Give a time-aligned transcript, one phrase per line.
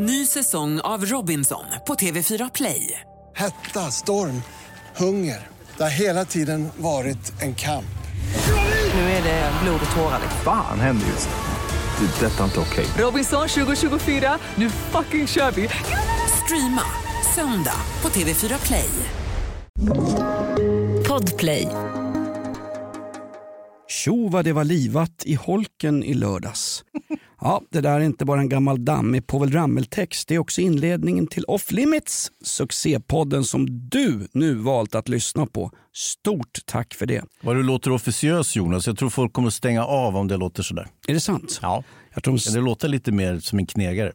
[0.00, 3.00] Ny säsong av Robinson på TV4 Play.
[3.36, 4.42] Hetta, storm,
[4.96, 5.46] hunger.
[5.76, 7.98] Det har hela tiden varit en kamp.
[8.94, 10.20] Nu är det blod och tårar.
[10.44, 12.06] Fan händer just nu.
[12.06, 12.26] Det.
[12.26, 12.86] är Detta är inte okej.
[12.98, 15.68] Robinson 2024, nu fucking kör vi!
[16.44, 16.82] Streama
[17.34, 18.90] söndag på TV4 Play.
[21.08, 21.68] Podplay.
[23.88, 26.84] Tjo vad det var livat i holken i lördags.
[27.40, 30.28] Ja, det där är inte bara en gammal dammig Povel Ramel-text.
[30.28, 35.70] Det är också inledningen till Off Limits, succépodden som du nu valt att lyssna på.
[35.94, 37.24] Stort tack för det.
[37.40, 38.86] Vad du låter officiös Jonas.
[38.86, 40.86] Jag tror folk kommer stänga av om det låter sådär.
[41.08, 41.58] Är det sant?
[41.62, 41.84] Ja.
[42.14, 44.12] Jag tror det låta lite mer som en knegare?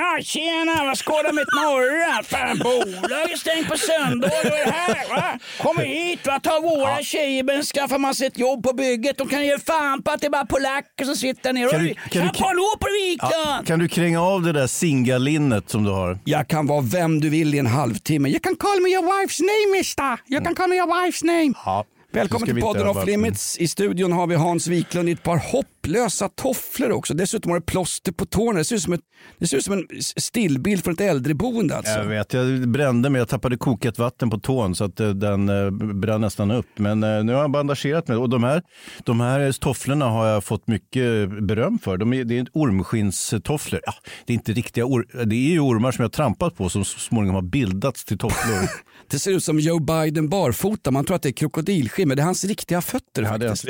[0.00, 2.22] Ah, tjena, vad skådar mitt norra?
[2.22, 4.30] Fan, bolaget är stängt på söndag.
[4.44, 5.08] Vad är det här?
[5.08, 5.38] Va?
[5.62, 6.40] Kommer hit, va?
[6.40, 7.02] ta våra ja.
[7.02, 9.18] tjejer, men skaffar man sig ett jobb på bygget.
[9.18, 11.68] De kan ge fan på att det är bara polacker som sitter ner.
[11.68, 13.32] Kan du, kan du, på Wiklund!
[13.32, 16.18] Ja, kan du kränga av det där singalinnet som du har?
[16.24, 18.28] Jag kan vara vem du vill i en halvtimme.
[18.28, 20.18] You can call me your wife's name, mister.
[20.26, 21.54] You can call me your wife's name.
[21.64, 21.84] Ja.
[22.12, 23.58] Välkommen till podden Off Limits.
[23.58, 27.14] I studion har vi Hans Wiklund i ett par hopplösa tofflor också.
[27.14, 28.58] Dessutom har det plåster på tårna.
[28.58, 29.00] Det ser ut som, ett,
[29.38, 31.76] det ser ut som en stillbild från ett äldreboende.
[31.76, 31.92] Alltså.
[31.92, 33.18] Jag vet, jag brände mig.
[33.18, 36.66] Jag tappade kokat vatten på tån så att eh, den eh, brann nästan upp.
[36.76, 38.16] Men eh, nu har jag bandagerat mig.
[38.16, 38.62] Och de här,
[39.04, 41.96] de här tofflorna har jag fått mycket beröm för.
[41.96, 43.80] De är, det är ormskinnstofflor.
[43.86, 43.94] Ja,
[44.26, 46.98] det är inte riktiga or, Det är ju ormar som jag trampat på som så
[46.98, 48.68] småningom har bildats till tofflor.
[49.10, 50.90] det ser ut som Joe Biden barfota.
[50.90, 53.64] Man tror att det är krokodilskinn men det är hans riktiga fötter faktiskt.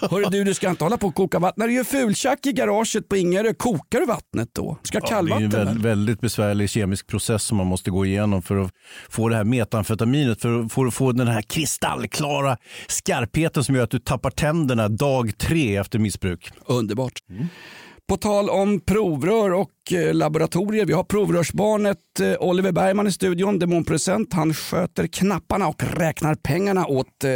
[0.00, 1.54] Ja, Hörru du, du ska inte hålla på och koka vatten.
[1.56, 4.78] När du gör fultjack i garaget på Ingarö, kokar du vattnet då?
[4.82, 5.50] Ska ja, kallvatten?
[5.50, 8.70] Det är en väldigt besvärlig kemisk process som man måste gå igenom för att
[9.08, 12.56] få det här metamfetaminet, för att få, få den här kristallklara
[12.88, 16.50] skarpheten som gör att du tappar tänderna dag tre efter missbruk.
[16.66, 17.12] Underbart.
[17.30, 17.46] Mm.
[18.12, 20.86] På tal om provrör och eh, laboratorier.
[20.86, 24.32] Vi har provrörsbarnet eh, Oliver Bergman i studion, demonproducent.
[24.32, 27.30] Han sköter knapparna och räknar pengarna åt eh,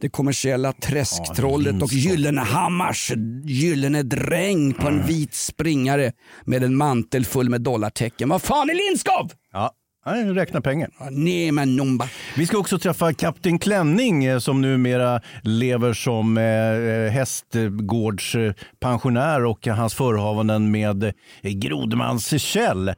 [0.00, 3.12] det kommersiella träsktrollet och Gyllenhammars
[3.44, 6.12] gyllene dräng på en vit springare
[6.44, 8.28] med en mantel full med dollartecken.
[8.28, 9.32] Vad fan är Lindskov?
[9.52, 9.70] Ja,
[10.06, 10.90] Nej, räkna pengar.
[11.10, 12.08] Nej, men numba.
[12.36, 19.66] Vi ska också träffa Kapten Klänning eh, som numera lever som eh, eh hästgårdspensionär och
[19.66, 21.12] hans förehavanden med
[21.42, 22.94] Grodmans Kjell.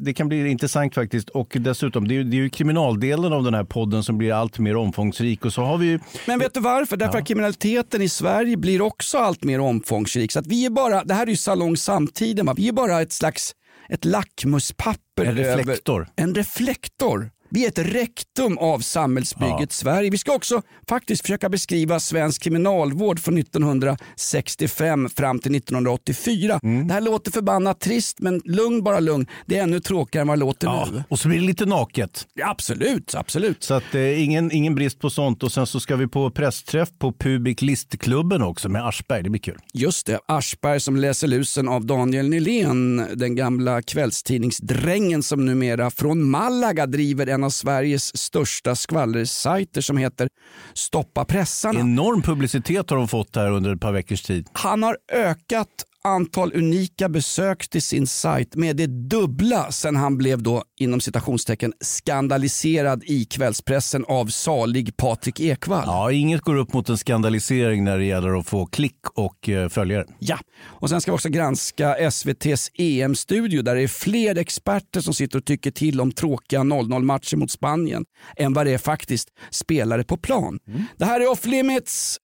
[0.00, 1.28] Det, kan bli intressant faktiskt.
[1.28, 4.58] Och dessutom, det är, det är ju kriminaldelen av den här podden som blir allt
[4.58, 5.44] mer omfångsrik.
[5.44, 6.96] Och så har vi Men vet du varför?
[6.96, 7.20] Därför ja.
[7.20, 10.32] att kriminaliteten i Sverige blir också allt mer omfångsrik.
[10.32, 12.54] Så att vi är bara, det här är ju salong samtiden, va?
[12.56, 13.54] vi är bara ett slags
[13.88, 15.24] ett lackmuspapper.
[15.24, 16.00] En reflektor.
[16.00, 19.66] Över, en reflektor vi är ett rektum av samhällsbygget ja.
[19.70, 20.10] Sverige.
[20.10, 26.60] Vi ska också faktiskt försöka beskriva svensk kriminalvård från 1965 fram till 1984.
[26.62, 26.88] Mm.
[26.88, 29.26] Det här låter förbannat trist men lugn bara lugn.
[29.46, 30.88] Det är ännu tråkigare än vad det låter ja.
[30.92, 31.04] nu.
[31.08, 32.26] Och så blir det lite naket.
[32.34, 33.62] Ja, absolut, absolut.
[33.62, 35.42] Så att, eh, ingen, ingen brist på sånt.
[35.42, 39.22] Och sen så ska vi på pressträff på Pubic Listklubben också med Aschberg.
[39.22, 39.58] Det blir kul.
[39.72, 46.30] Just det, Aschberg som läser lusen av Daniel Nylén, den gamla kvällstidningsdrängen som numera från
[46.30, 50.28] Malaga driver en av Sveriges största skvallersajter som heter
[50.74, 51.80] Stoppa pressarna.
[51.80, 54.48] Enorm publicitet har de fått här under ett par veckors tid.
[54.52, 55.68] Han har ökat
[56.04, 61.72] antal unika besök till sin sajt med det dubbla sen han blev då inom citationstecken
[61.80, 65.82] skandaliserad i kvällspressen av salig Patrik Ekwall.
[65.86, 69.68] Ja, inget går upp mot en skandalisering när det gäller att få klick och eh,
[69.68, 70.06] följare.
[70.18, 75.14] Ja, och sen ska vi också granska SVTs EM-studio där det är fler experter som
[75.14, 78.04] sitter och tycker till om tråkiga 0-0 matcher mot Spanien
[78.36, 80.58] än vad det är faktiskt spelare på plan.
[80.68, 80.82] Mm.
[80.96, 82.18] Det här är Off Limits.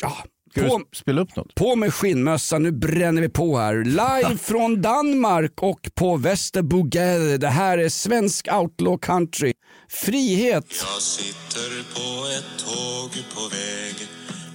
[0.00, 0.16] Ja,
[0.50, 1.54] Ska på, du spela upp något?
[1.54, 3.84] På med skinnmössan, nu bränner vi på här.
[3.84, 7.38] Live från Danmark och på Västerbogade.
[7.38, 9.52] Det här är svensk outlaw country.
[9.88, 10.64] Frihet.
[10.94, 14.08] Jag sitter på ett tåg på väg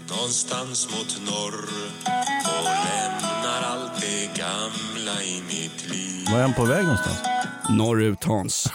[0.09, 1.65] någonstans mot norr
[2.45, 6.27] och lämnar allt det gamla i mitt liv.
[6.31, 7.32] Var är han på väg någonstans?
[7.69, 8.73] Norrut Hans.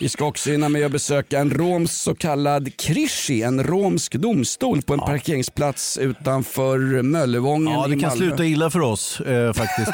[0.00, 4.82] Vi ska också hinna med att besöka en romsk så kallad krishi, en romsk domstol
[4.82, 5.06] på en ja.
[5.06, 9.92] parkeringsplats utanför Möllevången Ja, det kan sluta illa för oss eh, faktiskt.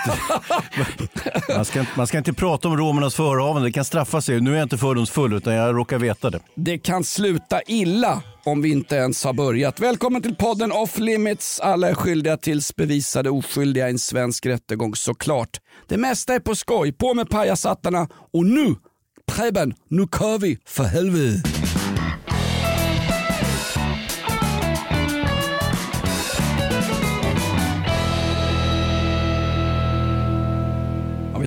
[1.56, 4.40] man, ska, man ska inte prata om romernas förehavande, det kan straffa sig.
[4.40, 6.40] Nu är jag inte fördomsfull utan jag råkar veta det.
[6.54, 9.80] Det kan sluta illa om vi inte ens har börjat.
[9.80, 11.60] Välkommen till podden Off Limits.
[11.60, 15.60] Alla är skyldiga tills bevisade oskyldiga i en svensk rättegång såklart.
[15.90, 16.92] Det mesta är på skoj.
[16.92, 18.74] På med pajasattarna och nu,
[19.26, 21.48] Preben, nu kör vi för helvete.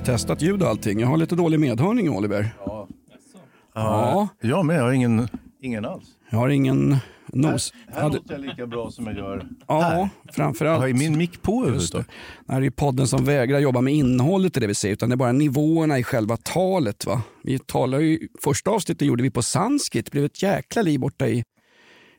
[0.04, 1.00] testat ljud och allting.
[1.00, 2.56] Jag har lite dålig medhörning Oliver.
[3.74, 5.28] Ja, Jag med, jag har ingen,
[5.60, 6.04] ingen alls.
[6.30, 6.96] jag har ingen
[7.34, 7.72] nos.
[7.86, 10.08] Här det- låter jag lika bra som jag gör Ja, här.
[10.32, 10.80] framförallt.
[10.80, 11.64] Har min mick på Just
[11.94, 12.06] överhuvudtaget?
[12.06, 12.12] det.
[12.46, 15.08] Det här är ju podden som vägrar jobba med innehållet i det vi säger utan
[15.08, 17.06] det är bara nivåerna i själva talet.
[17.06, 17.22] Va?
[17.42, 21.28] Vi talar ju, första avsnittet gjorde vi på sanskrit, det blev ett jäkla liv borta
[21.28, 21.44] i,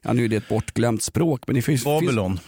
[0.05, 2.39] ja nu är det ett bortglömt språk men det finns, Babylon.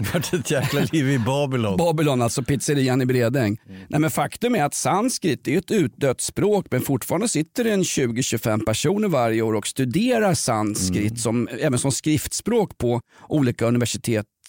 [0.14, 1.76] vart ett jäkla liv i Babylon.
[1.76, 3.56] Babylon, alltså pizzerian i Bredäng.
[3.88, 7.82] Nej, men faktum är att sanskrit är ett utdött språk men fortfarande sitter det en
[7.82, 13.66] 20-25 personer varje år och studerar sanskrit som, även som skriftspråk på olika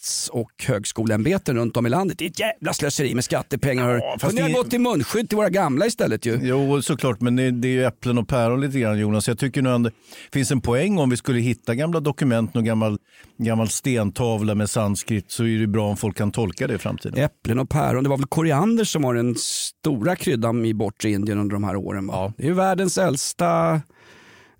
[0.01, 2.17] universitets och högskoleämbeten runt om i landet.
[2.17, 3.89] Det är ett jävla slöseri med skattepengar.
[3.89, 6.39] Ja, Kunde ni det- ha gått till munskydd till våra gamla istället ju.
[6.41, 9.27] Jo, såklart, men det, det är ju äpplen och päron lite grann Jonas.
[9.27, 9.91] Jag tycker nog att det
[10.33, 12.97] finns en poäng om vi skulle hitta gamla dokument, någon gammal,
[13.37, 17.23] gammal stentavla med sanskrit så är det bra om folk kan tolka det i framtiden.
[17.23, 18.03] Äpplen och päron.
[18.03, 21.75] Det var väl koriander som var den stora kryddan i bortre Indien under de här
[21.75, 22.07] åren.
[22.07, 22.33] Va?
[22.37, 23.81] Det är ju världens äldsta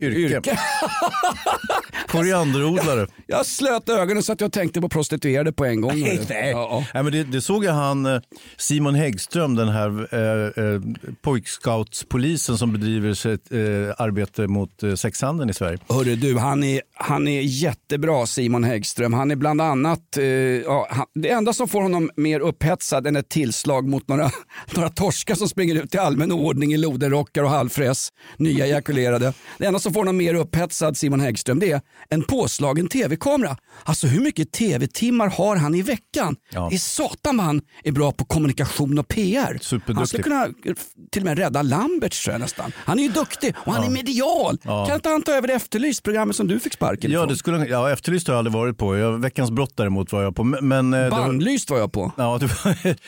[0.02, 0.20] Yrke.
[0.20, 0.60] yrke.
[2.12, 3.08] Korianderodlare.
[3.28, 6.00] Jag slöt ögonen så att jag tänkte på prostituerade på en gång.
[6.00, 6.50] Nej, Ja, nej.
[6.52, 6.86] ja.
[6.94, 8.22] Nej, men det, det såg jag han eh,
[8.58, 10.82] Simon Häggström, den här eh, eh,
[11.22, 13.60] pojkscoutspolisen som bedriver sitt eh,
[13.98, 15.78] arbete mot eh, sexhandeln i Sverige.
[15.90, 19.14] Hörru du, han är, han är jättebra Simon Häggström.
[19.14, 23.16] Han är bland annat, eh, ja, han, det enda som får honom mer upphetsad än
[23.16, 24.32] ett tillslag mot några,
[24.76, 29.34] några torskar som springer ut i allmän ordning i lodenrockar och halvfräs, nya ejakulerade.
[29.58, 33.58] Det enda som får honom mer upphetsad Simon Häggström det är en påslagen tv-kamera.
[33.84, 36.36] Alltså hur mycket tv-timmar har han i veckan?
[36.52, 36.68] Ja.
[36.70, 39.60] Det är satan vad han är bra på kommunikation och PR.
[39.94, 40.52] Han skulle kunna eh,
[41.12, 42.72] till och med rädda Lamberts tror jag nästan.
[42.78, 44.58] Han är ju duktig och han är medial.
[44.58, 47.92] Kan inte han ta över Efterlyst, programmet som du fick sparken Ja, det skulle, ja,
[47.92, 48.98] Efterlyst har jag aldrig varit på.
[48.98, 50.44] Jag, veckans brott däremot var jag på.
[50.44, 52.12] Men, men, eh, det var- Bannlyst var jag på.
[52.18, 52.50] Ja, du,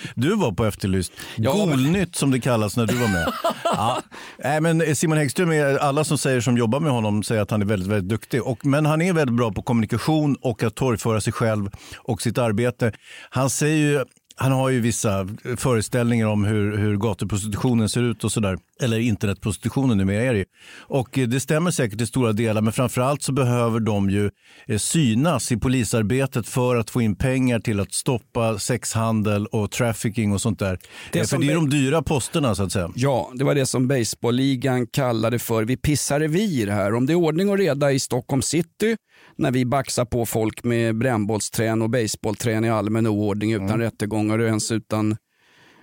[0.16, 1.12] du var på Efterlyst.
[1.36, 3.34] Ja, Golnytt som det kallas när du var med.
[3.64, 4.02] ja.
[4.44, 7.62] Nej, men Simon Häggström, är, alla som säger som jobbar med honom säger att han
[7.62, 8.44] är väldigt, väldigt duktig.
[8.44, 12.22] Och, men men han är väldigt bra på kommunikation och att torgföra sig själv och
[12.22, 12.92] sitt arbete.
[13.30, 14.06] Han säger ju
[14.44, 18.58] han har ju vissa föreställningar om hur, hur gatuprostitutionen ser ut och sådär.
[18.82, 20.46] Eller internetprostitutionen numera är det.
[20.78, 24.30] Och eh, det stämmer säkert i stora delar, men framförallt så behöver de ju
[24.68, 30.34] eh, synas i polisarbetet för att få in pengar till att stoppa sexhandel och trafficking
[30.34, 30.80] och sånt där.
[31.12, 32.92] Det Eh, för det är de dyra posterna så att säga.
[32.96, 36.94] Ja, det var det som baseballligan kallade för vi pissar revir här.
[36.94, 38.96] Om det är ordning och reda i Stockholm city
[39.38, 44.48] när vi baxar på folk med brännbollsträn och baseballträn i allmän oordning utan rättegångar och
[44.48, 45.18] ens utan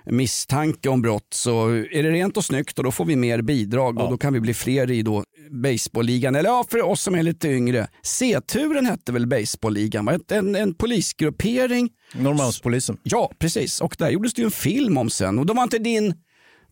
[0.05, 3.99] misstanke om brott så är det rent och snyggt och då får vi mer bidrag
[3.99, 6.35] och då kan vi bli fler i då baseballligan.
[6.35, 7.89] Eller ja, för oss som är lite yngre.
[8.03, 10.21] C-turen hette väl baseballligan?
[10.29, 12.97] En, en polisgruppering Norrmalmspolisen.
[13.03, 13.81] Ja, precis.
[13.81, 15.39] Och där gjordes det ju en film om sen.
[15.39, 16.15] Och då var inte din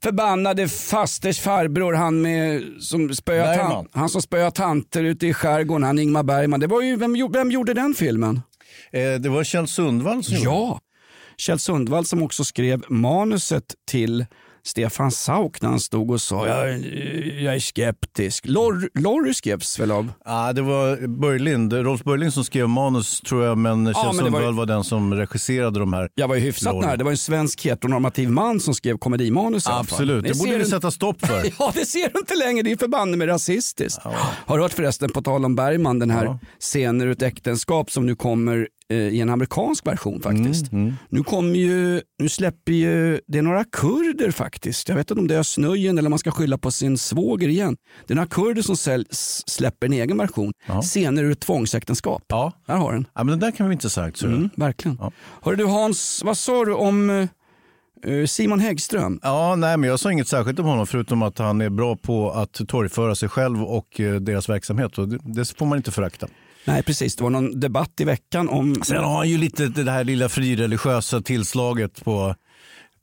[0.03, 5.99] förbannade fasters farbror, han, med, som spöade han som spöade tanter ute i skärgården, han
[5.99, 6.61] Ingmar Bergman.
[6.61, 8.41] Det var ju, vem, vem gjorde den filmen?
[8.93, 10.81] Eh, det var Kjell Sundvall som gjorde Ja,
[11.37, 14.27] Kjell Sundvall som också skrev manuset till
[14.69, 16.79] Stefan Sauk när han stod och sa jag,
[17.43, 18.47] jag är skeptisk.
[18.47, 20.13] Lor- Lorry skrevs väl av?
[20.25, 24.55] Ah, det var Börjlind, Rolf Börjlind som skrev manus tror jag, men Kjell var Sundvall
[24.55, 26.09] var den som regisserade de här.
[26.15, 26.87] Jag var ju hyfsat Lorry.
[26.87, 26.97] nära.
[26.97, 29.71] Det var en svensk heteronormativ man som skrev komedimanus i.
[29.73, 31.43] Absolut, det, borde du- sätta stopp för.
[31.59, 32.63] Ja, det ser du inte längre.
[32.63, 34.03] Det är förbanne med rasistiskt.
[34.47, 36.39] Har du hört förresten, på tal om Bergman, den här Ja.
[36.61, 40.73] Scener ett äktenskap som nu kommer i en amerikansk version faktiskt.
[40.73, 44.89] Mm, Nu kommer ju, nu släpper ju, det är några kurder faktiskt.
[44.89, 47.49] Jag vet inte om det är Snöjen eller om man ska skylla på sin svåger
[47.49, 47.77] igen.
[48.07, 49.07] Det är några kurder som säl,
[49.47, 50.53] släpper en egen version.
[50.83, 52.23] Scener ur ett tvångsäktenskap.
[52.29, 52.53] Ja.
[52.67, 53.07] Där har den.
[53.15, 54.17] Ja, men det där kan vi inte sagt.
[54.17, 54.27] Så.
[54.27, 54.97] Mm, verkligen.
[55.01, 55.13] Ja.
[55.43, 59.21] Hörru du Hans, vad sa du om eh, eh, Simon Häggström?
[59.23, 62.31] Ja, nej, men jag sa inget särskilt om honom förutom att han är bra på
[62.31, 64.99] att torgföra sig själv och eh, deras verksamhet.
[64.99, 66.27] Och det, det får man inte förakta.
[66.69, 69.91] Nej precis, det var någon debatt i veckan om Sen har han ju lite det
[69.91, 72.35] här lilla frireligiösa tillslaget på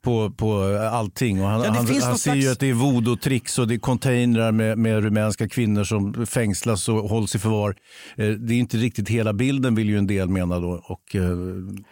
[0.06, 1.42] på, på allting.
[1.42, 3.78] Och han Ja, han, han ser ju slags- att det är voodoo-tricks och det är
[3.78, 7.76] containrar med, med rumänska kvinnor som fängslas och hålls i förvar.
[8.16, 10.84] Eh, Det är inte riktigt hela bilden vill ju en del mena då.
[10.84, 11.22] Och, eh,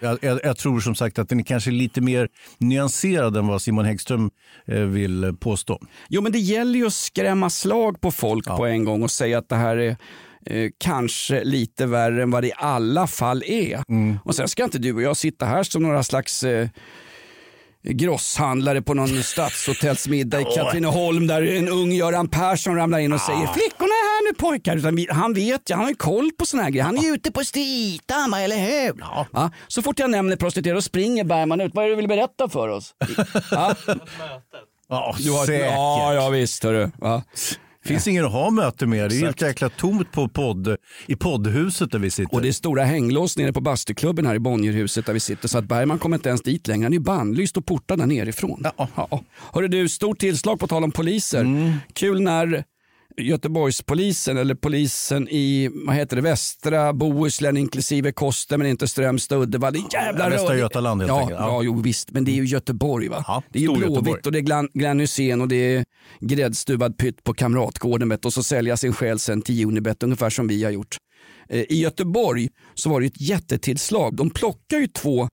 [0.00, 2.28] jag, jag, tror som sagt att den är kanske lite mer
[2.58, 4.30] nyanserad än vad Simon Häggström
[4.66, 5.78] eh, vill påstå.
[6.08, 9.38] Jo men det gäller ju att skrämma slag på folk på en gång och säga
[9.38, 9.96] att det här är
[10.46, 13.82] eh, kanske lite värre än vad det i alla fall är.
[13.88, 14.18] Mm.
[14.24, 16.68] Och sen ska inte du och jag sitta här som några slags eh,
[17.82, 23.46] grosshandlare på någon stadshotellsmiddag i Katrineholm där en ung Göran Persson ramlar in och säger
[23.46, 24.76] flickorna är här nu pojkar.
[24.76, 26.84] Utan han vet ju, han har ju koll på såna här grejer.
[26.84, 28.92] Han är ju ute på Stritamma, eller hur?
[29.32, 29.50] Ja.
[29.68, 31.74] Så fort jag nämner prostituerade springer Bergman ut.
[31.74, 32.94] Vad är det du vill berätta för oss?
[34.88, 35.70] Ja, du har, säkert.
[35.70, 36.90] ja, ja visst hörru.
[37.00, 37.22] Ja.
[37.88, 39.10] Finns ingen att ha möte med.
[39.10, 40.76] Det är helt jäkla tomt på podd,
[41.06, 42.34] i poddhuset där vi sitter.
[42.34, 45.48] Och det är stora hänglås nere på bastuklubben här i Bonnierhuset där vi sitter.
[45.48, 46.84] Så att Bergman kommer inte ens dit längre.
[46.84, 48.66] Han är ju bannlyst och portad där nerifrån.
[48.76, 48.88] Ja.
[48.94, 49.24] Ja.
[49.52, 51.40] Hörru du, stort tillslag på tal om poliser.
[51.40, 51.72] Mm.
[51.92, 52.64] Kul när
[53.16, 59.78] Göteborgspolisen eller polisen i vad heter det, västra Bohuslän inklusive Koster men inte Strömstad Uddevalla.
[59.92, 60.56] Jävla Västra.
[60.56, 61.40] Götaland helt ja, enkelt.
[61.40, 61.46] Ja.
[61.46, 63.24] Ja, jo, visst, men det är ju Göteborg va?
[63.26, 65.84] Ja, det är ju Blåvitt och det är Glenn, Glenn Hysén och det är
[66.20, 70.48] gräddstuvad pytt på Kamratgården vet, och så sälja sin själ sen till Unibet ungefär som
[70.48, 70.96] vi har gjort.
[71.48, 74.16] Eh, I Göteborg så var det ett jättetillslag.
[74.16, 75.28] De plockar ju två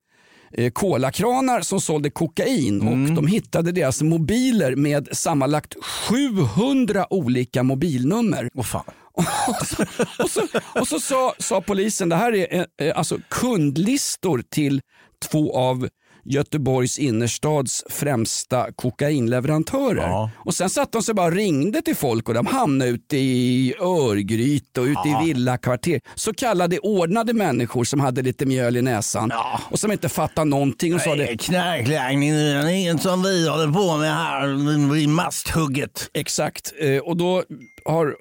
[0.73, 3.03] kolakranar som sålde kokain Mm.
[3.03, 8.49] och de hittade deras mobiler med sammanlagt 700 olika mobilnummer.
[8.53, 8.83] Åh fan.
[9.13, 9.83] Och så,
[10.23, 10.41] och så,
[10.79, 14.81] och så sa, sa polisen, det här är eh, eh, alltså kundlistor till
[15.31, 15.87] två av
[16.23, 20.07] Göteborgs innerstads främsta kokainleverantörer.
[20.07, 20.29] Ja.
[20.35, 23.73] Och sen satt de sig bara och ringde till folk och de hamnade ute i
[23.79, 26.01] Örgryte och ute i villakvarter.
[26.15, 29.31] Så kallade ordnade människor som hade lite mjöl i näsan
[29.69, 31.37] och som inte fattade någonting och sa det.
[31.37, 36.09] Knarklangning, det är inget som vi håller på med här i masthugget.
[36.13, 37.43] Exakt, eh, och då
[37.85, 38.13] har eh,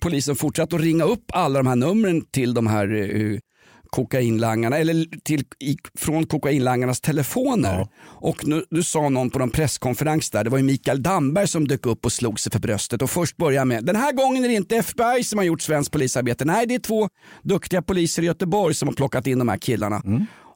[0.00, 3.38] polisen fortsatt att ringa upp alla de här numren till de här eh,
[3.90, 7.88] kokainlangarna, eller till, i, från kokainlangarnas telefoner.
[8.04, 11.68] Och nu, nu sa någon på någon presskonferens där, det var ju Mikael Damberg som
[11.68, 14.48] dök upp och slog sig för bröstet och först började med, den här gången är
[14.48, 17.08] det inte FBI som har gjort svenskt polisarbete, nej det är två
[17.42, 20.02] duktiga poliser i Göteborg som har plockat in de här killarna.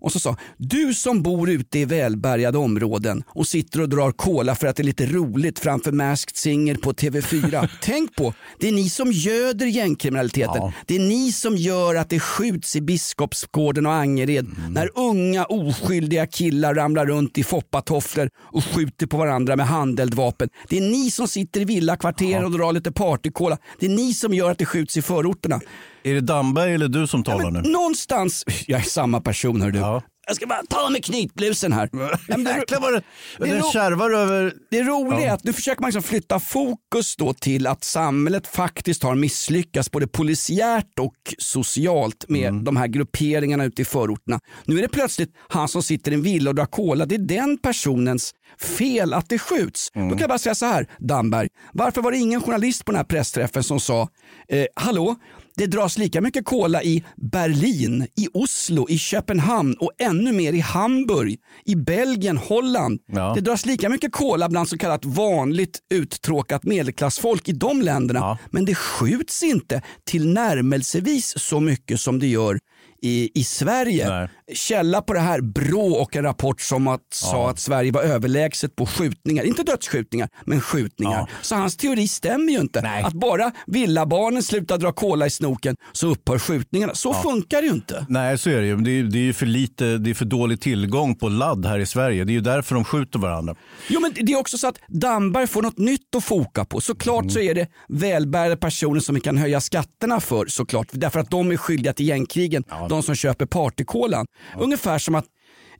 [0.03, 4.55] Och så sa, du som bor ute i välbärgade områden och sitter och drar cola
[4.55, 7.69] för att det är lite roligt framför Masked Singer på TV4.
[7.83, 10.57] Tänk på, det är ni som göder gängkriminaliteten.
[10.57, 10.73] Ja.
[10.87, 16.27] Det är ni som gör att det skjuts i Biskopsgården och Angered när unga oskyldiga
[16.27, 20.49] killar ramlar runt i foppatofflor och skjuter på varandra med handeldvapen.
[20.69, 23.59] Det är ni som sitter i villakvarteren och drar lite partycola.
[23.79, 25.61] Det är ni som gör att det skjuts i förorterna.
[26.05, 27.61] Är det Damberg eller du som talar nu?
[27.61, 29.79] någonstans, jag är samma person hör du.
[29.79, 30.03] Ja.
[30.27, 31.89] Jag ska bara ta med knytblusen här.
[31.93, 33.03] Ja, det, Jäklar vad det,
[33.39, 34.55] den kärvar över...
[34.71, 39.03] det roliga är att nu försöker man liksom flytta fokus då till att samhället faktiskt
[39.03, 42.65] har misslyckats både polisiärt och socialt med Mm.
[42.65, 44.41] de här grupperingarna ute i förorterna.
[44.65, 47.19] Nu är det plötsligt han som sitter i en villa och drar cola, det är
[47.19, 48.33] den personens
[48.79, 49.89] fel att det skjuts.
[49.95, 50.09] Mm.
[50.09, 52.97] Då kan jag bara säga så här, Damberg, varför var det ingen journalist på den
[52.97, 54.09] här pressträffen som sa,
[54.49, 55.17] eh, hallå,
[55.57, 60.61] det dras lika mycket cola i Berlin, i Oslo, i Köpenhamn och ännu mer i
[60.61, 63.01] Hamburg, i Belgien, Holland.
[63.07, 63.33] Ja.
[63.35, 68.21] Det dras lika mycket cola bland så kallat vanligt uttråkat medelklassfolk i de länderna.
[68.21, 68.39] Ja.
[68.51, 72.59] Men det skjuts inte tillnärmelsevis så mycket som det gör
[73.03, 74.09] i, i Sverige.
[74.09, 74.29] Nej.
[74.55, 78.77] Källa på det här, Brå och en rapport som att, sa att Sverige var överlägset
[78.77, 79.45] på skjutningar.
[79.45, 81.19] Inte dödsskjutningar, men skjutningar.
[81.19, 81.29] Ja.
[81.43, 82.81] Så hans teori stämmer ju inte.
[82.83, 83.03] Nej.
[83.03, 86.95] Att bara villabarnen slutar dra cola i snoken så upphör skjutningarna.
[86.95, 88.07] Så funkar det ju inte.
[88.09, 88.77] Nej, så är det ju.
[88.77, 91.79] Det är, det är ju för lite, det är för dålig tillgång på ladd här
[91.79, 92.25] i Sverige.
[92.25, 93.55] Det är ju därför de skjuter varandra.
[93.89, 96.81] Jo, men det är också så att Damberg får något nytt att foka på.
[96.81, 100.89] Såklart så är det välbärgade personer som vi kan höja skatterna för såklart.
[100.91, 102.65] Därför att de är skyldiga till gängkrigen.
[102.89, 104.27] De som köper partykolan.
[104.59, 105.25] Ungefär som att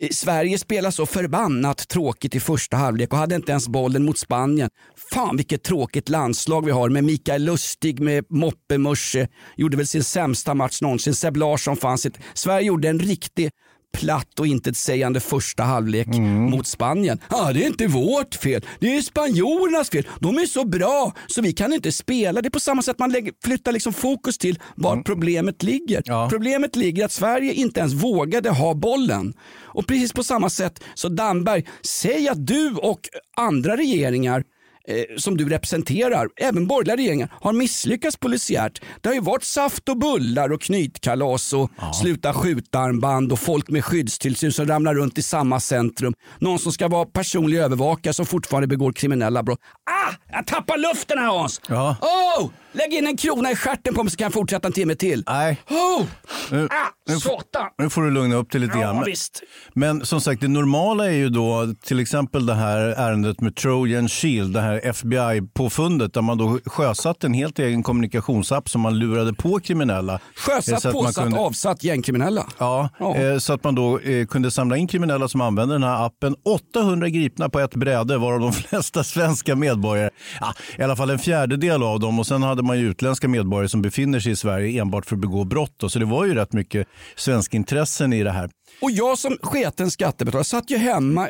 [0.01, 4.19] eh, Sverige spelar så förbannat tråkigt i första halvlek och hade inte ens bollen mot
[4.19, 4.71] Spanien.
[5.13, 9.29] Fan vilket tråkigt landslag vi har med Mikael Lustig, med Moppe Mörse.
[9.57, 11.15] Gjorde väl sin sämsta match någonsin.
[11.15, 12.21] Seb Larsson fanns inte.
[12.35, 13.51] Sverige gjorde en riktig
[13.93, 16.07] platt och intetsägande första halvlek
[16.51, 17.21] mot Spanien.
[17.31, 18.67] Ja, det är inte vårt fel.
[18.81, 20.09] Det är spanjorernas fel.
[20.21, 22.43] De är så bra så vi kan inte spela.
[22.43, 26.03] Det är på samma sätt man lägger, flyttar liksom fokus till var problemet ligger.
[26.05, 26.29] Ja.
[26.31, 29.35] Problemet ligger att Sverige inte ens vågade ha bollen.
[29.61, 33.01] Och precis på samma sätt så Damberg, säg att du och
[33.37, 34.45] andra regeringar
[34.89, 38.81] eh, som du representerar, även borgerliga regeringar, har misslyckats polisiärt.
[39.01, 41.71] Det har ju varit saft och bullar och knytkalas och
[42.03, 46.15] sluta skjutarmband och folk med skyddstillsyn som ramlar runt i samma centrum.
[46.39, 49.59] Någon som ska vara personlig övervakare som fortfarande begår kriminella brott.
[49.91, 50.13] Ah!
[50.33, 51.61] Jag tappar luften här Hans!
[51.69, 51.97] Ja.
[52.01, 52.51] Oh!
[52.75, 55.25] Lägg in en krona i stjärten på mig så kan jag fortsätta en timme till.
[55.27, 55.61] Nej.
[55.71, 56.07] Oh!
[56.51, 57.13] Nu, Ah!
[57.21, 57.69] Satan!
[57.79, 58.83] nu får du lugna upp dig lite grann.
[58.83, 59.43] Ja, Men- visst.
[59.75, 64.09] Men som sagt, det normala är ju då till exempel det här ärendet med Trojan
[64.09, 69.35] Shield, det här FBI-påfundet där man då sjösatte en helt egen kommunikationsapp som man lurade
[69.35, 70.13] på kriminella.
[70.15, 72.47] Eh, Sjösatt, man påsatt, kunde- avsatt gängkriminella.
[72.59, 73.17] Ja, Ja.
[73.17, 76.37] Eh, så att man då eh, kunde samla in kriminella som använder den här appen.
[76.45, 80.11] 800 gripna på ett bräde, varav de flesta svenska medborgare.
[80.41, 82.19] Ja, I alla fall en fjärdedel av dem.
[82.19, 85.21] Och sen hade man ju utländska medborgare som befinner sig i Sverige enbart för att
[85.23, 85.75] begå brott.
[85.77, 85.89] Då.
[85.89, 86.87] Så det var ju rätt mycket
[87.17, 88.51] svenskintressen i det här.
[88.83, 91.29] Och jag som sketen skattebetalare satt ju hemma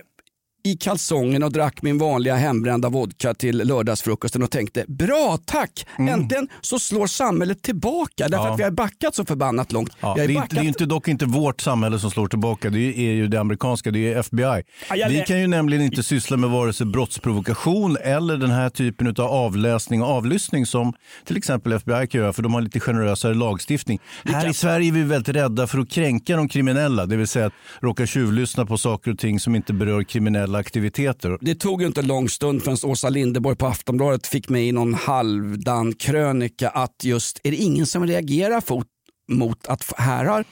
[0.64, 6.48] i kalsongen och drack min vanliga hembrända vodka till lördagsfrukosten och tänkte bra tack, äntligen
[6.60, 8.46] så slår samhället tillbaka därför Mm.
[8.46, 8.52] Ja.
[8.52, 9.96] att vi har backat så förbannat långt.
[10.00, 10.44] Ja, vi det, är backat...
[10.52, 13.40] inte, det är inte, dock inte vårt samhälle som slår tillbaka, det är ju det
[13.40, 14.62] amerikanska, det är FBI.
[14.94, 15.26] jag Vi vet.
[15.26, 20.02] kan ju nämligen inte syssla med vare sig brottsprovokation eller den här typen av avläsning
[20.02, 20.92] och avlyssning som
[21.24, 24.00] till exempel FBI kan göra, för de har lite generösare lagstiftning.
[24.24, 27.46] Här i Sverige är vi väldigt rädda för att kränka de kriminella, det vill säga
[27.46, 31.38] att råka tjuvlyssna på saker och ting som inte berör kriminella aktiviteter.
[31.40, 35.92] Det tog inte lång stund förrän Åsa Linderborg på Aftonbladet fick med i någon halvdan
[35.94, 38.86] krönika att just är det ingen som reagerar fot,
[39.32, 40.44] mot att här har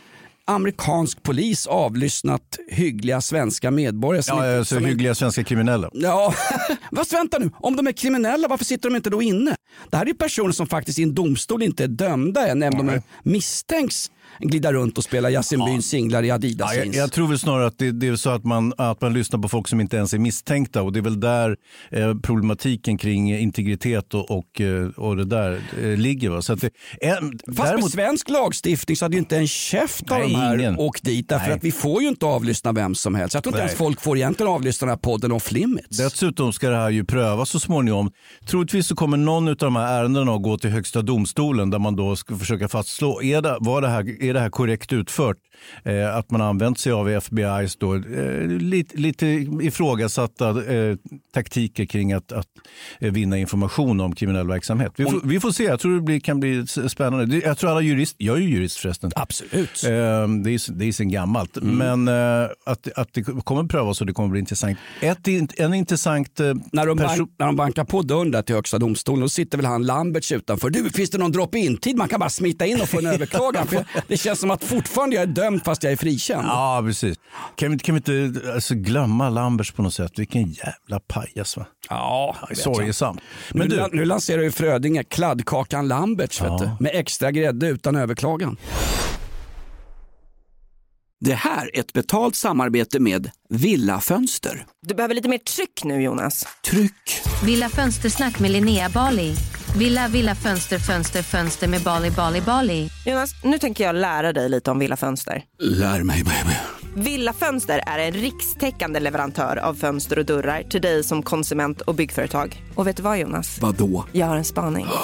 [0.45, 4.23] amerikansk polis avlyssnat hyggliga svenska medborgare.
[4.23, 5.91] som Ja, inte- alltså som hyggliga svenska kriminella.
[5.93, 6.35] Ja,
[6.91, 7.51] vad vänta nu.
[7.55, 9.57] Om de är kriminella, varför sitter de inte då inne?
[9.91, 12.87] Det här är personer som faktiskt i en domstol inte är dömda än, även om
[12.87, 17.29] de misstänks glida runt och spela Yasin Byns singlar i Adidas Ja, jag, jag tror
[17.29, 19.81] väl snarare att det, det är så att man, att man lyssnar på folk som
[19.81, 21.57] inte ens är misstänkta och det är väl där
[21.91, 26.31] eh, problematiken kring integritet och, och, eh, och det där eh, ligger.
[26.31, 26.43] Va?
[26.43, 26.71] Så att det,
[27.01, 27.15] eh,
[27.57, 30.79] Fast med svensk lagstiftning så hade ju inte en käft av Nej, de här ingen.
[30.79, 31.57] åkt dit därför Nej.
[31.57, 33.35] att vi får ju inte avlyssna vem som helst.
[33.35, 33.67] Jag tror inte Nej.
[33.67, 35.99] ens folk får egentligen avlyssna den här podden off limits.
[35.99, 38.11] Dessutom ska det här ju prövas så småningom.
[38.47, 41.97] Troligtvis så kommer någon av de här ärendena att gå till Högsta domstolen där man
[41.97, 45.37] då ska försöka fastslå, är det, var det, här, är det här korrekt utfört?
[45.85, 49.27] Eh, att man använt sig av FBI's då, eh, lite, lite
[49.63, 50.97] ifrågasatta eh,
[51.35, 52.47] taktiker kring att, att
[53.01, 54.93] eh, vinna information om kriminell verksamhet.
[54.97, 57.37] Vi får, vi får se, jag tror det blir, kan bli spännande.
[57.37, 59.11] Jag tror alla jurist, jag är ju jurist förresten.
[59.17, 59.85] Absolut.
[59.85, 61.57] Eh, Det är, det är sen gammalt.
[61.57, 62.05] Mm.
[62.05, 62.09] Men
[62.43, 64.79] eh, att, att det kommer prövas och det kommer bli intressant.
[65.01, 65.29] Ett,
[65.61, 66.39] en intressant
[66.73, 69.67] När de, bank, när de bankar på dörren där till Högsta domstolen, då sitter väl
[69.67, 70.71] han Lamberts utanför.
[70.71, 73.67] Du, finns det någon drop-in-tid man kan bara smita in och få en överklagan?
[74.11, 76.47] Det känns som att fortfarande jag är dömd fast jag är frikänd.
[76.47, 77.17] Ja, precis.
[77.57, 80.19] Kan vi, inte- kan vi inte alltså, glömma Lambers på något sätt?
[80.19, 81.67] Vilken jävla pajas va?
[81.89, 83.19] Ja, Ja, jag.
[83.55, 87.97] Men nu, du, nu lanserar ju Frödinge kladdkakan Lamberts vet du, med extra grädde utan
[87.97, 88.57] överklagan.
[91.21, 94.67] Det här är ett betalt samarbete med Villa Fönster.
[94.87, 96.47] Du behöver lite mer tryck nu Jonas.
[96.65, 97.23] Tryck!
[97.45, 99.35] Villa Fönstersnack med Linnea Bali.
[99.77, 102.91] Villa, villa, fönster, fönster, fönster med Bali, Bali, Bali.
[103.07, 105.45] Jonas, nu tänker jag lära dig lite om Villa Fönster.
[105.59, 106.57] Lär mig baby.
[106.95, 111.95] Villa Fönster är en rikstäckande leverantör av fönster och dörrar till dig som konsument och
[111.95, 112.63] byggföretag.
[112.75, 113.59] Och vet du vad Jonas?
[113.61, 114.05] Vadå?
[114.13, 114.87] Jag har en spaning.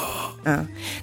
[0.45, 0.59] Ja.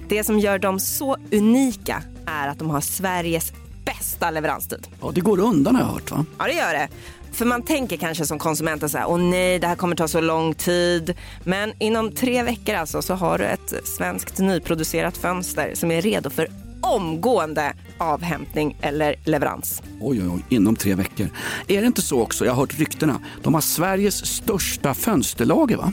[0.08, 3.52] Det som gör dem så unika är att de har Sveriges
[3.84, 4.86] bästa leveranstid.
[5.00, 6.24] Ja, det går undan har jag hört va?
[6.38, 6.88] Ja, det gör det.
[7.34, 10.20] För man tänker kanske som konsument så här, åh nej, det här kommer ta så
[10.20, 11.14] lång tid.
[11.44, 16.30] Men inom tre veckor alltså så har du ett svenskt nyproducerat fönster som är redo
[16.30, 16.48] för
[16.80, 19.82] omgående avhämtning eller leverans.
[20.00, 21.28] Oj, oj, oj, inom tre veckor.
[21.68, 25.92] Är det inte så också, jag har hört ryktena, de har Sveriges största fönsterlager va?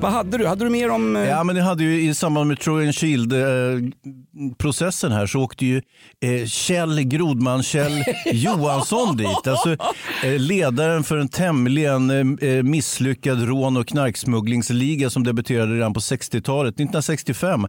[0.00, 0.46] Vad hade du?
[0.46, 1.16] Hade du mer om...
[1.16, 5.76] eh, Ja, men det hade ju i samband med Trojan Shield-processen här så åkte ju
[6.24, 9.46] eh, Kjell Grodman, Kjell Johansson dit.
[9.46, 9.70] Alltså,
[10.24, 16.74] eh, ledaren för en tämligen eh, misslyckad rån och knarksmugglingsliga som debuterade redan på 60-talet.
[16.74, 17.66] 1965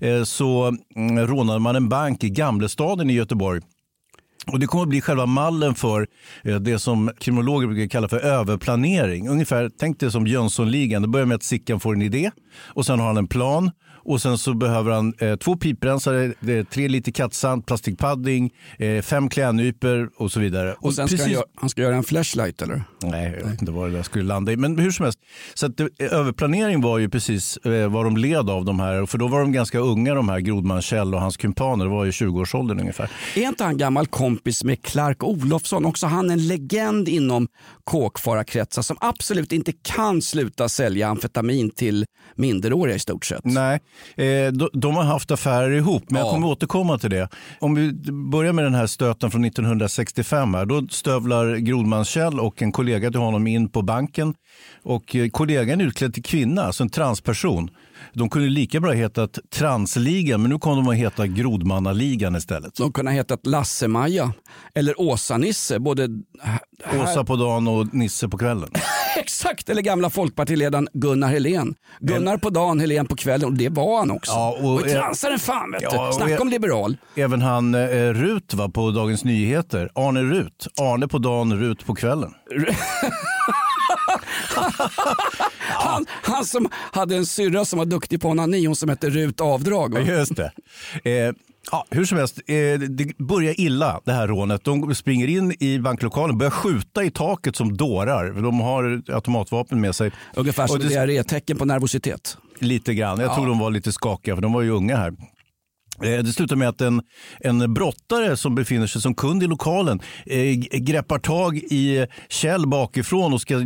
[0.00, 3.60] eh, så mm, rånade man en bank i Gamlestaden i Göteborg.
[4.46, 6.06] Och Det kommer att bli själva mallen för
[6.42, 9.28] eh, det som kriminologer brukar kalla för överplanering.
[9.28, 11.02] Ungefär, tänk dig som Jönssonligan.
[11.02, 12.30] Det börjar med att Sickan får en idé
[12.64, 13.70] och sen har han en plan
[14.04, 19.28] och sen så behöver han eh, två piprensare, eh, tre liter kattsand, plastikpadding, eh, fem
[19.28, 20.76] klädnypor och så vidare.
[20.78, 22.82] Och sen ska han, göra, han ska göra en flashlight eller?
[23.04, 24.56] Nej, jag vet inte vad det där skulle landa i.
[24.56, 25.18] Men hur som helst,
[25.54, 29.06] så att, det, överplanering var ju precis eh, vad de led av de här.
[29.06, 31.84] För då var de ganska unga de här Grodman Kjell och hans kumpaner.
[31.84, 33.10] Det var i 20-årsåldern ungefär.
[33.34, 35.84] Är inte han gammal kompis med Clark Olofsson?
[35.84, 37.48] Också han en legend inom
[37.84, 43.44] kåkfararkretsar som absolut inte kan sluta sälja amfetamin till minderåriga i stort sett.
[43.44, 43.80] Nej,
[44.16, 47.28] eh, de, de har haft affärer ihop, men jag kommer återkomma till det.
[47.60, 50.54] Om vi börjar med den här stöten från 1965.
[50.54, 54.34] Här, då stövlar Grodman Kjell och en kollega till honom in på banken.
[54.82, 57.70] Och eh, kollegan är utklädd till kvinna, alltså en transperson.
[58.12, 62.74] De kunde lika bra hetat Transligan, men nu kommer de att heta Grodmannaligan istället.
[62.76, 64.32] De kunde ha hetat Lasse-Maja
[64.74, 65.78] eller Åsa-Nisse.
[65.78, 66.08] Både
[66.42, 67.02] här...
[67.02, 68.68] Åsa på dagen och Nisse på kvällen.
[69.16, 71.74] Exakt, eller gamla folkpartiledaren Gunnar Helén.
[72.00, 74.32] Gunnar på dagen, Helén på kvällen och det var han också.
[74.32, 76.12] Ja, och, och transaren fan vet Ja, du.
[76.12, 76.96] Snacka om liberal.
[77.14, 77.80] Även han eh,
[78.12, 79.90] Rut va, på Dagens Nyheter.
[79.94, 80.66] Arne Rut.
[80.80, 82.34] Arne på dagen, Rut på kvällen.
[85.60, 89.40] Han, han som hade en syrra som var duktig på onani, hon som hette Rut
[89.40, 89.94] Avdrag.
[89.94, 90.00] va?
[90.00, 90.52] Just det.
[91.04, 91.34] Eh,
[91.70, 92.54] ja, hur som helst, eh,
[92.88, 94.64] det börjar illa det här rånet.
[94.64, 98.42] De springer in i banklokalen, börjar skjuta i taket som dårar.
[98.42, 100.12] De har automatvapen med sig.
[100.34, 102.36] Ungefär som Och det- diarrétecken på nervositet.
[102.58, 103.20] Lite grann.
[103.20, 103.34] Jag Ja.
[103.34, 105.12] tror de var lite skakiga för de var ju unga här.
[106.00, 107.02] Eh, det slutar med att en,
[107.40, 113.32] en brottare som befinner sig som kund i lokalen eh, greppar tag i Kjell bakifrån
[113.32, 113.64] och ska eh,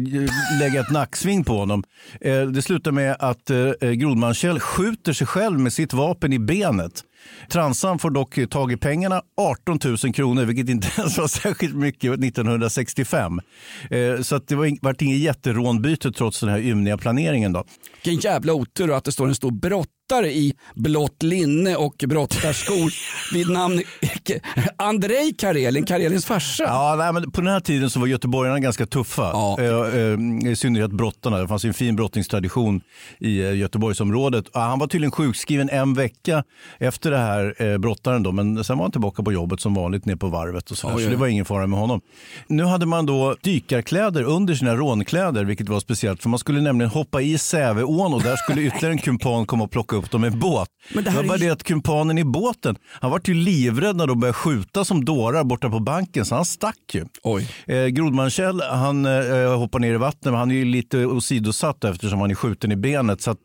[0.61, 1.85] lägga ett nacksving på honom.
[2.21, 6.39] Eh, det slutar med att eh, eh Grodman-Kjell skjuter sig själv med sitt vapen i
[6.39, 7.05] benet.
[7.49, 12.13] Transan får dock tag i pengarna, 18 000 kronor, vilket inte ens var särskilt mycket
[12.13, 13.41] 1965.
[13.91, 17.53] Eh, så att det var vart inget jätterånbyte trots den här ymniga planeringen.
[17.53, 17.65] Då.
[18.05, 22.93] Vilken jävla otur att det står en stor brottare i blått linne och brottarskor
[23.35, 23.83] vid namn
[24.77, 26.65] Andrei Karelin, Karelins farsa.
[26.65, 29.31] Ja, nej, men på den här tiden så var göteborgarna ganska tuffa.
[29.59, 31.39] Eh, eh, I synnerhet brottarna.
[31.39, 32.81] Det fanns en fin brottningstradition
[33.19, 34.45] i Göteborgsområdet.
[34.53, 36.45] Ja, Han var tydligen sjukskriven en vecka
[36.79, 38.23] efter det här eh, brottaren.
[38.23, 40.71] Då, men sen var han tillbaka på jobbet som vanligt ner på varvet.
[40.71, 42.01] Och så, där, Oj, så det var ingen fara med honom.
[42.47, 46.23] Nu hade man då dykarkläder under sina rånkläder, vilket var speciellt.
[46.23, 49.71] För man skulle nämligen hoppa i Säveån och där skulle ytterligare en kumpan komma och
[49.71, 50.69] plocka upp dem med båt.
[50.95, 53.35] Men det det här var bara är- det att kumpanen i båten, han var ju
[53.35, 57.05] livrädd när de började skjuta som dårar borta på banken så han stack ju.
[57.23, 57.49] Oj.
[57.67, 62.21] Eh, Grodman-Kjell han eh, hoppar ner i vattnet men han är ju lite åsidosatt eftersom
[62.21, 63.23] han är skjuten i benet.
[63.23, 63.39] Så att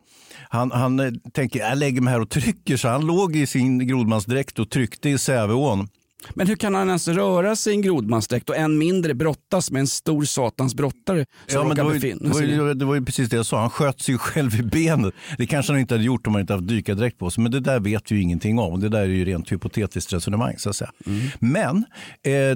[0.53, 3.87] han, han eh, tänker jag lägger mig här och trycker så han låg i sin
[3.87, 5.87] grodmansdräkt och tryckte i Säveån.
[6.29, 9.79] Men hur kan han ens röra sig i en grodmansdräkt och än mindre brottas med
[9.79, 12.95] en stor satans brottare som Ja, men det, var ju, det, var ju, det var
[12.95, 13.59] ju precis det jag sa.
[13.59, 15.13] Han sköt sig själv i benet.
[15.37, 17.43] Det kanske han inte hade gjort om han inte haft dykardräkt på sig.
[17.43, 18.79] Men det där vet vi ju ingenting om.
[18.79, 20.55] Det där är ju rent hypotetiskt resonemang.
[20.57, 20.91] Så att säga.
[21.05, 21.27] Mm.
[21.39, 21.85] Men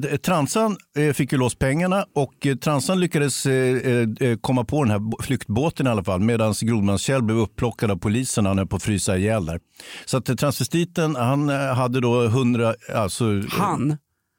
[0.03, 4.83] eh, Transan eh, fick ju loss pengarna och eh, Transan lyckades eh, eh, komma på
[4.83, 6.19] den här flyktbåten i alla fall.
[6.19, 9.59] Medan Grodmans-Kjell blev upplockad av polisen han höll på att frysa ihjäl där.
[10.05, 12.73] Så att eh, transvestiten han eh, hade då hundra...
[12.95, 13.25] Alltså,
[13.57, 13.97] Han?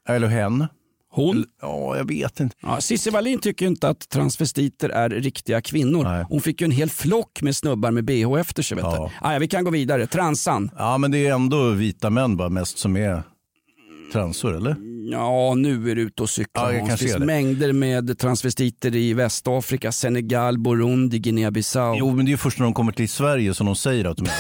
[0.09, 0.67] Eller hen.
[1.11, 1.45] Hon?
[1.63, 2.57] Ja, jag vet inte.
[2.63, 6.25] Ja, Cissi Wallin tycker inte att transvestiter är riktiga kvinnor.
[6.29, 8.77] Hon fick ju en hel flock med snubbar med bh efter sig.
[8.77, 9.11] Vet Ja.
[9.23, 9.33] ja.
[9.33, 10.07] Ja, vi kan gå vidare.
[10.07, 10.71] Transan.
[10.77, 13.23] Ja, men det är ändå vita män bara mest som är
[14.13, 14.77] transor, eller?
[15.13, 16.73] Ja, nu är du ute och cyklar.
[16.73, 21.97] Ja, det finns mängder med transvestiter i Västafrika, Senegal, Burundi, Guinea-Bissau.
[21.99, 24.17] Jo, men det är ju först när de kommer till Sverige som de säger att
[24.17, 24.33] de är.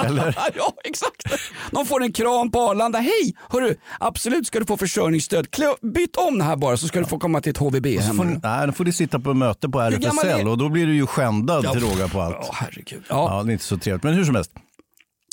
[0.06, 0.38] Eller?
[0.56, 1.22] ja, exakt.
[1.70, 2.98] De får en kram på Arlanda.
[2.98, 5.50] Hej, hörru, absolut ska du få försörjningsstöd.
[5.50, 8.02] Klä, byt om det här bara så ska du få komma till ett HVB Och
[8.02, 8.24] så får, hemma.
[8.24, 11.06] ni- nej, då får du sitta på möte på RFSL och då blir du ju
[11.06, 12.36] skändad Ja, till råga på allt.
[12.40, 13.02] Ja, herregud.
[13.08, 13.42] Ja.
[13.44, 14.02] det är inte så trevligt.
[14.02, 14.50] Men hur som helst.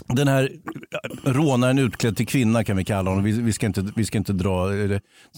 [0.07, 0.51] Den här
[1.23, 3.23] rånaren utklädd till kvinna kan vi kalla honom.
[3.23, 4.69] Vi, vi, ska, inte, vi ska inte dra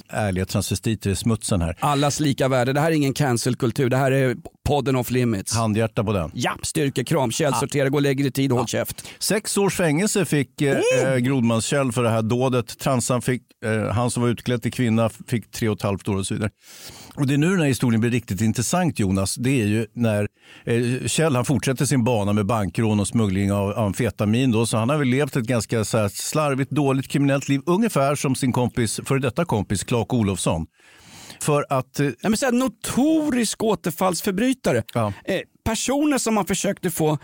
[0.09, 1.77] ärliga transvestiter i smutsen här.
[1.79, 2.73] Allas lika värde.
[2.73, 3.89] Det här är ingen cancelkultur.
[3.89, 4.35] Det här är
[4.67, 5.55] podden off limits.
[5.55, 6.31] Handhjärta på den.
[6.33, 9.07] Ja, styrkekram, källsortera, gå dig i tid håll käft.
[9.19, 12.79] Sex års fängelse fick eh, eh, Grodmans-Kjell för det här dådet.
[12.79, 16.15] Transan fick, eh, han som var utklädd till kvinna fick tre och ett halvt år
[16.15, 16.49] och så vidare.
[17.15, 19.35] Och det är nu den här historien blir riktigt intressant Jonas.
[19.35, 20.27] Det är ju när
[20.65, 24.51] eh, Kjell han fortsätter sin bana med bankrån och smuggling av amfetamin.
[24.51, 27.61] Då, så han har väl levt ett ganska så här, slarvigt, dåligt kriminellt liv.
[27.65, 30.65] Ungefär som sin kompis, före detta kompis Clark Olofsson.
[31.47, 31.99] För att...
[31.99, 34.83] Eh, Nej, men så här, notorisk återfallsförbrytare.
[34.93, 35.13] Ja.
[35.25, 37.17] Eh, personer som man försökte få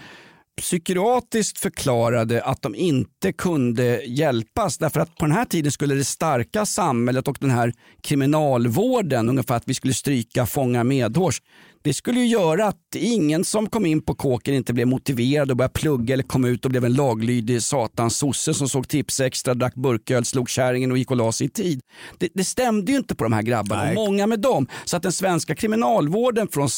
[0.61, 6.03] psykiatriskt förklarade att de inte kunde hjälpas därför att på den här tiden skulle det
[6.03, 11.41] starka samhället och den här kriminalvården, ungefär att vi skulle stryka fånga medhårs,
[11.83, 15.57] det skulle ju göra att ingen som kom in på kåken inte blev motiverad att
[15.57, 19.75] börja plugga eller kom ut och blev en laglydig satans sosse som såg Tipsextra, drack
[19.75, 21.81] burköl, slog kärringen och gick och la sig i tid.
[22.17, 23.97] Det, det stämde ju inte på de här grabbarna, Nej.
[23.97, 24.67] och många med dem.
[24.85, 26.69] Så att den svenska kriminalvården från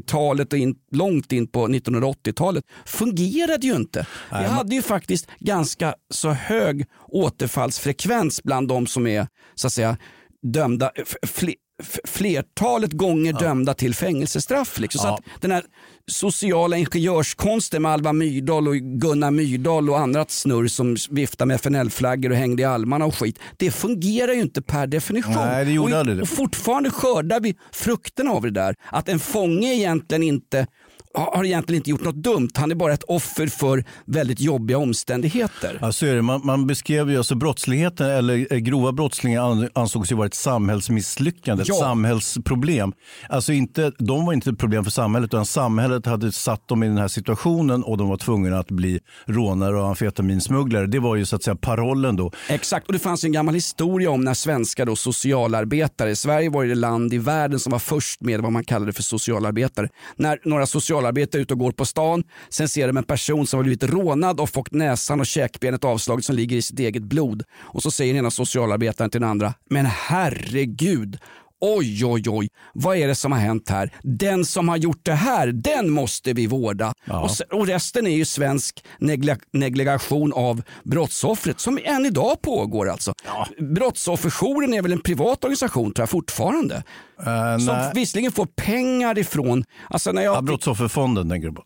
[0.00, 4.00] 60-talet och in, långt in på 1980-talet fungerade ju inte.
[4.00, 9.66] Vi Nej, men- hade ju faktiskt ganska så hög återfallsfrekvens bland de som är så
[9.66, 9.96] att säga
[10.42, 14.78] dömda, f- fle, f- flertalet gånger dömda till fängelsestraff.
[14.78, 15.00] Liksom.
[15.00, 15.14] Så Ja.
[15.14, 15.64] att den här
[16.06, 22.30] sociala ingenjörskonsten med Alva Myrdal och Gunnar Myrdal och andra snurr som viftar med FNL-flaggor
[22.30, 23.38] och hängde i almarna och skit.
[23.56, 25.34] Det fungerar ju inte per definition.
[25.34, 26.22] Nej, det gjorde och, aldrig det.
[26.22, 28.74] och fortfarande skördar vi frukterna av det där.
[28.90, 30.66] Att en fånge egentligen inte
[31.14, 32.50] har egentligen inte gjort något dumt.
[32.54, 35.78] Han är bara ett offer för väldigt jobbiga omständigheter.
[35.80, 36.22] Ja, så är det.
[36.22, 40.34] Man, man beskrev ju alltså brottsligheten, eller eh, grova brottslingar an- ansågs ju vara ett
[40.34, 41.74] samhällsmisslyckande, Ja.
[41.74, 42.92] ett samhällsproblem.
[43.28, 46.86] Alltså inte, de var inte ett problem för samhället, utan samhället hade satt dem i
[46.88, 50.86] den här situationen och de var tvungna att bli rånare och amfetaminsmugglare.
[50.86, 52.32] Det var ju så att säga parollen då.
[52.48, 56.68] Exakt, och det fanns en gammal historia om när svenska då socialarbetare, Sverige var ju
[56.68, 59.88] det land i världen som var först med vad man kallade för socialarbetare.
[60.16, 60.66] När några
[61.02, 64.40] socialarbetare ute och går på stan, sen ser de en person som har blivit rånad
[64.40, 67.42] och fått näsan och käkbenet avslaget som ligger i sitt eget blod.
[67.60, 71.18] Och så säger den ena socialarbetaren till den andra, men herregud,
[71.64, 73.90] Oj, oj, oj, vad är det som har hänt här?
[74.02, 76.94] Den som har gjort det här, den måste vi vårda.
[77.10, 82.88] Och, se- och resten är ju svensk negla- negligation av brottsoffret som än idag pågår.
[82.88, 83.14] alltså.
[83.58, 86.74] Brottsofferjouren är väl en privat organisation tror jag fortfarande.
[87.20, 87.90] Uh, som nej.
[87.94, 89.64] visserligen får pengar ifrån...
[89.90, 91.62] Alltså när jag, Ja, Brottsofferfonden tänker du på.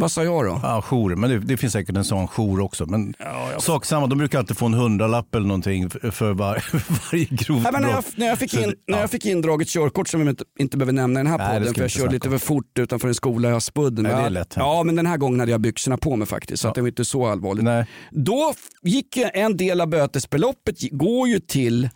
[0.00, 0.60] Vad sa jag då?
[0.62, 1.16] Ja, jour.
[1.16, 2.86] Men det, det finns säkert en sån jour också.
[2.86, 3.14] Men
[3.58, 6.64] sak samma, de brukar alltid få en hundralapp eller någonting för, för var,
[7.12, 8.12] varje grovt men när, jag, brott.
[8.16, 11.20] när, jag fick in, när jag fick indraget körkort som vi inte, inte behöver nämna
[11.20, 13.48] i den här Nej, podden för jag körde lite för fort utanför en skola
[14.12, 14.64] Men jag- lätt hänt.
[14.66, 17.04] Ja men den här gången hade jag byxorna på mig faktiskt så det var inte
[17.04, 17.64] så allvarligt.
[17.64, 17.86] Nej.
[18.10, 21.88] Då gick en del av bötesbeloppet går ju till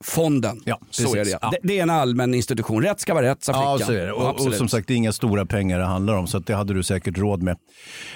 [0.00, 0.62] brottsofferfonden.
[0.64, 1.50] Ja, så är det, Ja.
[1.50, 1.58] det.
[1.68, 2.82] Det är en allmän institution.
[2.82, 3.86] Rätt ska vara rätt sa Ja, flickan.
[3.94, 4.12] så är det.
[4.12, 6.74] Och, och som sagt, det är inga stora pengar det handlar om, så det hade
[6.74, 7.56] du säkert råd med.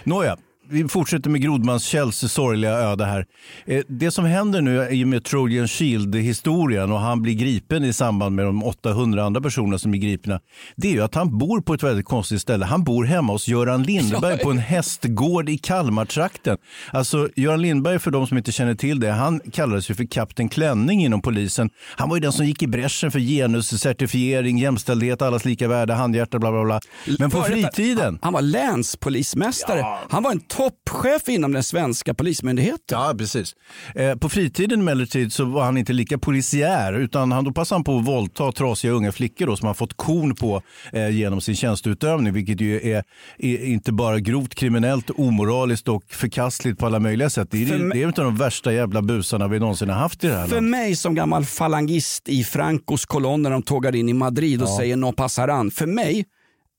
[0.04, 0.36] Nåja,
[0.70, 3.26] vi fortsätter med Grodmans-Kjells sorgliga öde här.
[3.66, 7.92] Eh, Det som händer nu är ju med Trojan Shield-historien och han blir gripen i
[7.92, 10.40] samband med de 800 andra personerna som blir gripna.
[10.76, 12.64] Det är ju att han bor på ett väldigt konstigt ställe.
[12.66, 16.56] Han bor hemma hos Göran Lindberg på en hästgård i Kalmartrakten.
[16.92, 20.48] Alltså, Göran Lindberg, för de som inte känner till det, han kallades ju för Kapten
[20.48, 21.70] Klänning inom polisen.
[21.96, 26.38] Han var ju den som gick i bräschen för genuscertifiering, jämställdhet, allas lika värde, handhjärta,
[26.38, 26.80] bla bla bla.
[27.18, 29.84] Men på fritiden, Han, han var länspolismästare.
[30.10, 32.78] Han var en toppchef inom den svenska polismyndigheten.
[32.98, 33.54] Ja, precis.
[33.94, 37.84] Eh, på fritiden emellertid så var han inte lika polisiär utan han, då passade han
[37.84, 41.56] på att våldta trasiga unga flickor då, som han fått korn på eh, genom sin
[41.56, 43.04] tjänsteutövning vilket ju är,
[43.38, 47.48] är inte bara grovt kriminellt, omoraliskt och förkastligt på alla möjliga sätt.
[47.50, 50.26] Det är, det mig- är av de värsta jävla busarna vi någonsin har haft i
[50.26, 50.70] det här För landet.
[50.70, 54.76] mig som gammal falangist i Francos kolonn när de tågar in i Madrid och Ja.
[54.78, 55.70] säger no passaran.
[55.70, 56.24] För mig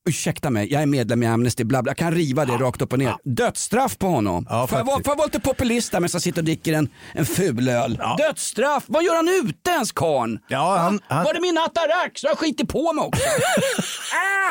[0.09, 1.89] ursäkta mig, jag är medlem i Amnesty, bla bla.
[1.89, 3.15] jag kan riva det rakt upp och ner.
[3.23, 4.47] Dödsstraff på honom.
[4.49, 6.89] Ja, får, jag vara, jag vara lite populist där medan jag sitter och dricker en,
[7.13, 8.01] en fulöl?
[8.17, 10.39] Dödsstraff, vad gör han ute ens karln?
[10.47, 12.21] Ja, han, han, Var det min atarax?
[12.21, 13.23] Så jag skiter på mig också.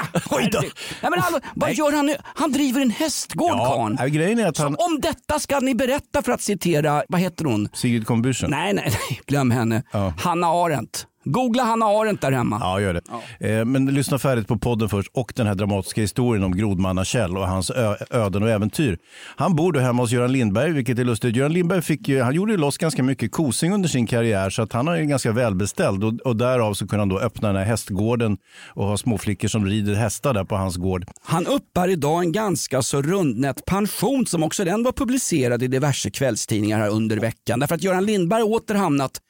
[0.02, 0.60] ah, Oj då.
[0.60, 0.70] Nej,
[1.10, 2.16] men alltså, vad gör han nu?
[2.34, 3.96] Han driver en hästgård ja, karln.
[4.00, 4.76] ja, grejen är att han...
[4.76, 7.68] Så om detta ska ni berätta för att citera, vad heter hon?
[7.72, 8.48] Sigrid Combüchen.
[8.48, 9.82] Nej, nej, nej, glöm henne.
[10.18, 11.06] Hanna Arendt.
[11.32, 12.58] Googla Hanna Arendt där hemma.
[12.60, 13.02] Ja, gör det.
[13.48, 17.36] Eh, men lyssna färdigt på podden först och den här dramatiska historien om grodmanna Kjell
[17.36, 17.70] och hans
[18.10, 18.98] öden och äventyr.
[19.36, 21.36] Han bor då hemma hos Göran Lindberg, vilket är lustigt.
[21.36, 24.62] Göran Lindberg fick ju, han gjorde ju loss ganska mycket kosing under sin karriär så
[24.62, 27.56] att han är ju ganska välbeställd och, och därav så kunde han då öppna den
[27.56, 28.36] här hästgården
[28.68, 31.04] och ha småflickor som rider hästar där på hans gård.
[31.22, 36.10] Han uppbär idag en ganska så rundnät pension som också den var publicerad i diverse
[36.10, 37.60] kvällstidningar här under veckan.
[37.60, 39.20] Därför att Göran Lindberg åter hamnat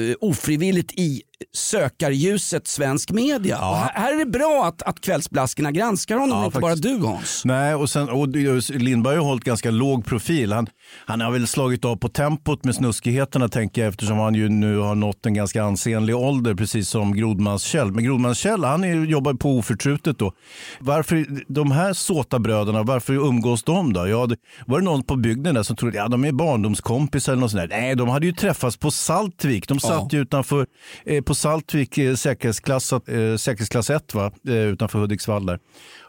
[0.00, 3.68] eh, ofrivilligt i sökarljuset svensk media.
[3.68, 6.82] Och här, är det bra att, att kvällsblaskorna granskar honom, Ja, inte faktiskt.
[6.84, 7.42] bara du Hans.
[7.44, 8.28] Nej, och, sen, och
[8.68, 10.52] Lindberg har hållit ganska låg profil.
[10.52, 10.66] Han,
[11.06, 14.78] han har väl slagit av på tempot med snuskigheterna tänker jag eftersom han ju nu
[14.78, 17.92] har nått en ganska ansenlig ålder precis som Grodmans-Kjell.
[17.92, 20.32] Men Grodmans-Kjell han är, jobbar på oförtrutet då.
[20.80, 24.08] Varför de här såtabröderna, varför umgås de då?
[24.08, 27.40] Ja, det, var det någon på bygden där som trodde ja, de är barndomskompisar eller
[27.40, 27.80] något sånt där?
[27.80, 29.68] Nej, de hade ju träffats på Saltvik.
[29.68, 30.66] De satt ju utanför
[31.06, 34.32] eh, på Saltvik eh, säkerhetsklass, eh, säkerhetsklass 1 va?
[34.48, 35.58] Eh, utanför Hudiksvall där.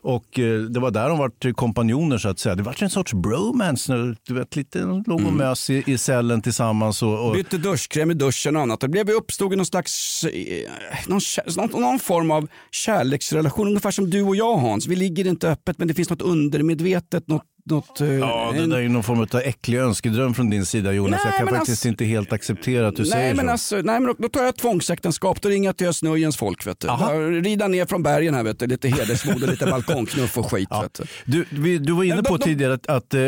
[0.01, 2.55] Och eh, det var där de var kompanjoner så att säga.
[2.55, 3.93] Det var en sorts bromance.
[3.93, 4.15] nu.
[4.27, 7.03] Du vet, lite låg och mös i, i cellen tillsammans.
[7.03, 8.79] Och, och, Bytte duschkräm i duschen och annat.
[8.79, 10.25] Det blev uppstod någon slags
[11.07, 11.21] någon,
[11.55, 13.67] någon, någon form av kärleksrelation.
[13.67, 14.87] Ungefär som du och jag Hans.
[14.87, 17.27] Vi ligger inte öppet men det finns något undermedvetet.
[17.27, 20.65] Något, något, eh, ja, det där är ju någon form av äcklig önskedröm från din
[20.65, 21.11] sida Jonas.
[21.11, 23.51] Nej, jag kan faktiskt alltså- inte helt acceptera att du nej, säger men så.
[23.51, 25.41] alltså, nej men då, tar jag tvångsäktenskap.
[25.41, 26.67] Då ringer jag till Östnöjens folk.
[26.67, 26.87] Vet du.
[27.41, 28.43] Rida ner från bergen här.
[28.43, 28.67] Vet du.
[28.67, 30.69] Lite hedersmod och lite balkongknuff och skit.
[30.83, 31.45] Vet du.
[31.57, 33.19] Du, du var inne Men på de- tidigare att, att eh,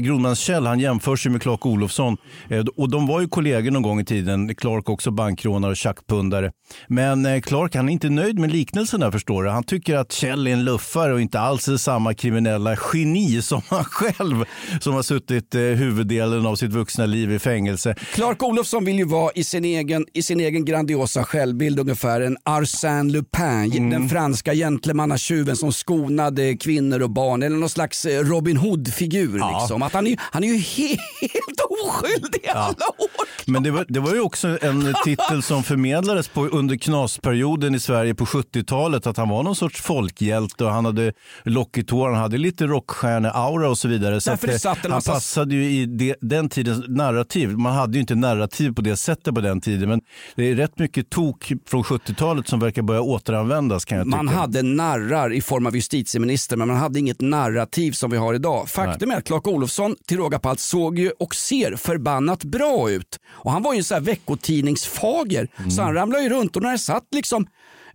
[0.00, 2.16] Grodmans-Kjell han jämförs ju med Clark Olofsson.
[2.48, 4.54] Eh, och de var ju kollegor någon gång i tiden.
[4.54, 6.52] Clark också bankrånare och tjackpundare.
[6.88, 9.50] Men eh, Clark han är inte nöjd med liknelsen där förstår du.
[9.50, 13.62] Han tycker att Kjell är en luffare och inte alls är samma kriminella geni som
[13.68, 14.44] han själv
[14.80, 17.94] som har suttit eh, huvuddelen av sitt vuxna liv i fängelse.
[18.14, 22.36] Clark Olofsson vill ju vara i sin egen, i sin egen grandiosa självbild ungefär en
[22.44, 23.90] Arsène Lupin, Mm.
[23.90, 29.32] den franska gentlemannatjuven som skonade kvinnor och barn eller någon slags eh, Robin Hood-figur.
[29.60, 29.82] Liksom.
[29.82, 30.54] Att han, är, han är ju
[31.20, 33.50] helt oskyldig i alla år.
[33.50, 37.80] Men det var, det var ju också en titel som förmedlades på, under knasperioden i
[37.80, 39.06] Sverige på 70-talet.
[39.06, 41.12] Att han var någon sorts folkhjälte och han hade
[41.44, 44.20] lockigt hår, han hade lite rockstjärne-aura och så vidare.
[44.20, 47.58] Så Därför att, en han massa- passade ju i det, den tidens narrativ.
[47.58, 49.88] Man hade ju inte narrativ på det sättet på den tiden.
[49.88, 50.00] Men
[50.36, 54.40] det är rätt mycket tok från 70-talet som verkar börja återanvändas kan jag Man tycka.
[54.40, 58.68] hade narrar i form av justitieminister men man hade inget narrativ som vi har idag.
[58.68, 62.90] Faktum är att Clark Olofsson till råga på allt såg ju och ser förbannat bra
[62.90, 63.18] ut.
[63.26, 66.78] Och han var ju så här veckotidningsfager så han ramlade ju runt och när det
[66.78, 67.46] satt liksom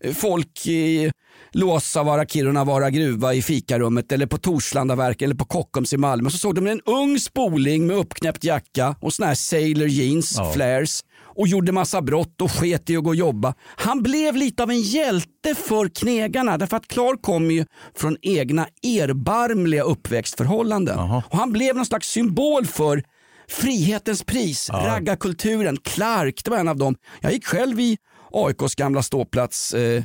[0.01, 1.11] eh, folk i
[1.51, 6.55] Låsavara, Kirunavara gruva i fikarummet eller på Torslandaverken eller på Kockums i Malmö så såg
[6.55, 10.51] de en ung spoling med uppknäppt jacka och såna här sailor jeans, Ja.
[10.53, 13.53] flares och gjorde massa brott och sket i att gå och jobba.
[13.75, 18.67] Han blev lite av en hjälte för knegarna därför att Clark kom ju från egna
[18.83, 20.99] erbarmliga uppväxtförhållanden.
[21.29, 23.03] Och han blev någon slags symbol för
[23.49, 25.77] frihetens pris, raggarkulturen.
[25.77, 26.95] Clark, det var en av dem.
[27.21, 27.97] Jag gick själv i
[28.31, 30.03] AIKs gamla ståplats eh,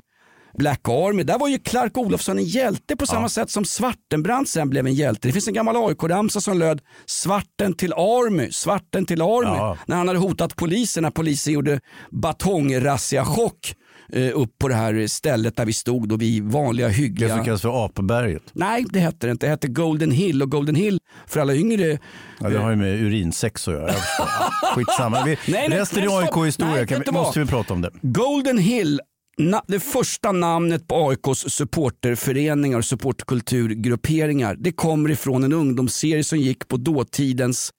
[0.59, 1.23] Black Army.
[1.23, 4.95] Där var ju Clark Olofsson en hjälte på samma sätt som Svartenbrandt sen blev en
[4.95, 5.29] hjälte.
[5.29, 9.57] Det finns en gammal AIK-ramsa som löd Svarten till Army, Svarten till Army.
[9.57, 9.79] Ja.
[9.87, 11.81] När han hade hotat polisen när polisen gjorde
[12.11, 13.75] batongrazzia-chock
[14.13, 17.45] eh, upp på det här stället där vi stod då vi vanliga Det hyggliga som
[17.45, 18.43] kallas för Apberget.
[18.53, 19.47] Nej, det hette det inte.
[19.47, 21.99] Det hette Golden Hill och Golden Hill för alla yngre.
[22.41, 23.93] Ja, det har ju med urinsex att göra.
[24.75, 25.25] Skitsamma.
[25.25, 26.21] Vi, Nej, nej, resten nej, är.
[26.21, 27.13] AIK-historia.
[27.13, 27.91] Måste vi prata om det?
[28.03, 29.01] Golden Hill,
[29.39, 34.57] na, det första namnet på AIKs supporterföreningar och supportkulturgrupperingar.
[34.59, 37.71] Det kommer ifrån en ungdomsserie som gick på dåtidens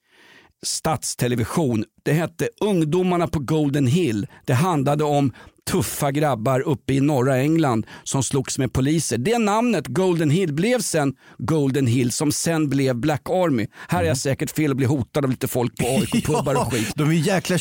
[0.66, 1.86] statstelevision.
[2.04, 4.28] Det hette Ungdomarna på Golden Hill.
[4.46, 5.34] Det handlade om
[5.72, 9.18] tuffa grabbar uppe i norra England som slogs med poliser.
[9.18, 13.68] Det namnet, Golden Hill, blev sen Golden Hill som sen blev Black Army.
[13.88, 16.94] Här är jag säkert fel och blir hotad av lite folk på AIK-pubbar och skit.
[16.96, 17.58] De är jäkla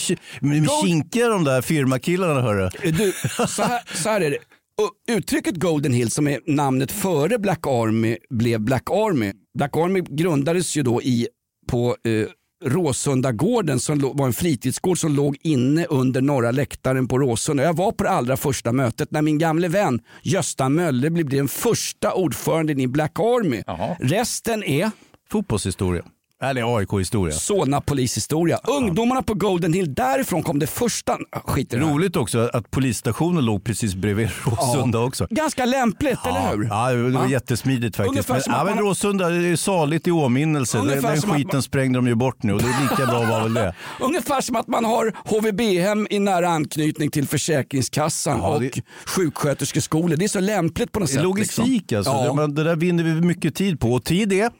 [0.83, 2.71] kinkiga de där firmakillarna hörru.
[2.83, 3.13] Du,
[3.49, 4.39] så, här, så här är det.
[4.83, 9.33] Och uttrycket Golden Hill som är namnet före Black Army blev Black Army.
[9.59, 11.29] Black Army grundades ju då i,
[11.71, 12.29] på eh,
[12.65, 17.63] Råsundagården som var en fritidsgård som låg inne under norra läktaren på Råsunda.
[17.63, 21.49] Jag var på det allra första mötet när min gamle vän Gösta Mölle blev den
[21.49, 23.63] första ordföranden i Black Army.
[24.01, 24.91] Resten är
[25.31, 26.05] Fotbollshistoria.
[26.51, 27.35] Eller AIK-historia.
[27.35, 28.59] Solna polishistoria.
[28.65, 31.17] Ungdomarna på Golden Hill, därifrån kom det första...
[31.45, 31.93] Skit i det här.
[31.93, 35.27] Roligt också att polisstationen låg precis bredvid Råsunda också.
[35.31, 36.65] Ganska lämpligt, eller hur?
[36.71, 38.11] Ja, det var jättesmidigt faktiskt.
[38.11, 40.79] Ungefär Men, som ja, att men man- Råsunda det är saligt i åminnelse.
[40.79, 42.83] Den, Ungefär den som att skiten man- sprängde de ju bort nu och det är
[42.91, 43.75] lika bra var väl det.
[44.01, 48.79] Ungefär som att man har HVB-hem i nära anknytning till Försäkringskassan Ja, det- och
[49.09, 50.17] sjuksköterskeskolor.
[50.17, 51.23] Det är så lämpligt på något sätt.
[51.23, 51.97] logistik liksom.
[51.97, 52.13] alltså.
[52.13, 52.29] Ja.
[52.29, 54.51] Det, men det där vinner vi mycket tid på och tid är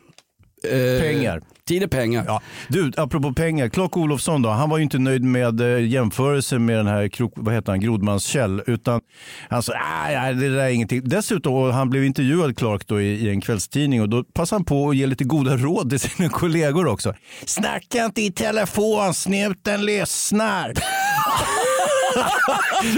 [0.65, 1.41] Eh, pengar.
[1.69, 2.25] Tid är pengar.
[2.27, 2.43] Ja.
[2.69, 3.69] Du, apropå pengar.
[3.69, 7.33] Clark Olofsson då, han var ju inte nöjd med eh, jämförelsen med den här krok,
[7.37, 8.63] vad heter han, Grodmans Kjell.
[8.67, 9.01] Utan
[9.49, 11.01] han sa, nej, nej, det där är ingenting.
[11.05, 14.65] Dessutom, och han blev intervjuad Clark då i, i en kvällstidning och då passade han
[14.65, 17.15] på att ge lite goda råd till sina kollegor också.
[17.45, 20.73] Snacka inte i telefon, snuten lyssnar.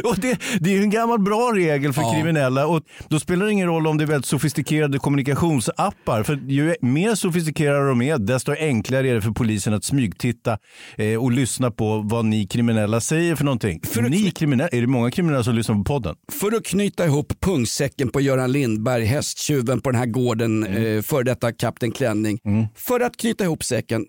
[0.05, 2.12] Och det, det är ju en gammal bra regel för Ja.
[2.14, 2.67] kriminella.
[2.67, 6.23] Och då spelar det ingen roll om det är väldigt sofistikerade kommunikationsappar.
[6.23, 10.59] För ju mer sofistikerade de är, desto enklare är det för polisen att smygtitta
[10.97, 13.81] eh, och lyssna på vad ni kriminella säger för någonting.
[14.11, 16.17] ni kriminella, är det många kriminella som lyssnar på podden?
[16.33, 20.97] För att knyta ihop pungsäcken på Göran Lindberg, hästtjuven på den här gården, Mm.
[20.97, 22.39] eh, för detta Kapten Klänning.
[22.77, 24.05] För att knyta ihop säcken,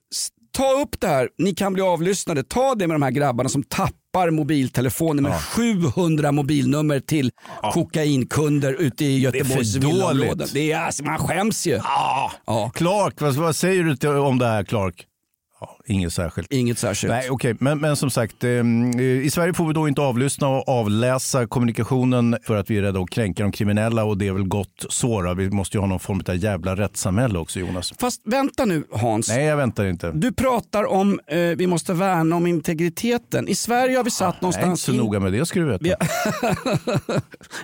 [0.52, 3.64] ta upp det här, ni kan bli avlyssnade, ta det med de här grabbarna som
[3.64, 3.92] tappar
[4.32, 7.32] mobiltelefoner med 700 mobilnummer till
[7.74, 10.48] kokainkunder ute i Göteborgs för villaområden.
[10.54, 11.80] Det är, alltså, man skäms ju.
[12.46, 12.72] Ja.
[12.76, 15.06] Clark, vad, vad säger du till, om det här Clark?
[15.88, 16.54] Ja, inget särskilt.
[16.54, 17.12] Inget särskilt.
[17.12, 17.56] Nej, okej.
[17.60, 18.50] Men, men som sagt, eh,
[19.24, 23.00] i Sverige får vi då inte avlyssna och avläsa kommunikationen för att vi är rädda
[23.00, 25.22] att kränka de kriminella och det är väl gott så.
[25.22, 25.34] Då.
[25.34, 27.94] Vi måste ju ha någon form av jävla rättssamhälle också Jonas.
[28.00, 29.30] Fast vänta nu Hans.
[29.30, 30.12] Nej, jag väntar inte.
[30.12, 33.48] Du pratar om eh, vi måste värna om integriteten.
[33.48, 34.82] I Sverige har vi satt Jag är inte någonstans...
[34.82, 35.86] så in- noga med det ska du veta.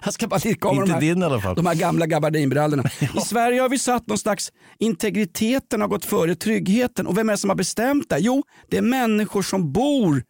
[0.03, 1.55] Jag ska bara lirka av Inte de här, din i alla fall.
[1.55, 2.83] de här gamla gabardinbrallorna.
[3.17, 7.07] I Sverige har vi satt någon slags integriteten har gått före tryggheten.
[7.07, 8.19] Och vem är det som har bestämt det?
[8.19, 10.23] Jo, det är människor som bor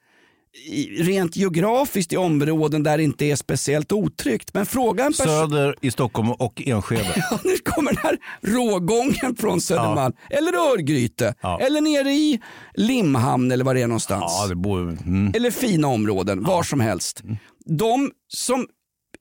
[0.68, 4.54] i, rent geografiskt i områden där det inte är speciellt otryggt.
[4.54, 5.14] Men fråga en.
[5.14, 7.14] Söder i Stockholm och Enskede.
[7.32, 10.14] Ja, nu kommer den här rågången från Södermalm.
[10.30, 11.36] Eller Örgryte.
[11.42, 11.60] Ja.
[11.60, 12.42] Eller nere i
[12.74, 14.24] Limhamn eller var det är någonstans.
[14.28, 14.82] Ja, det bor...
[14.82, 15.32] Mm.
[15.36, 17.24] Eller fina områden, var som helst.
[17.66, 18.68] De som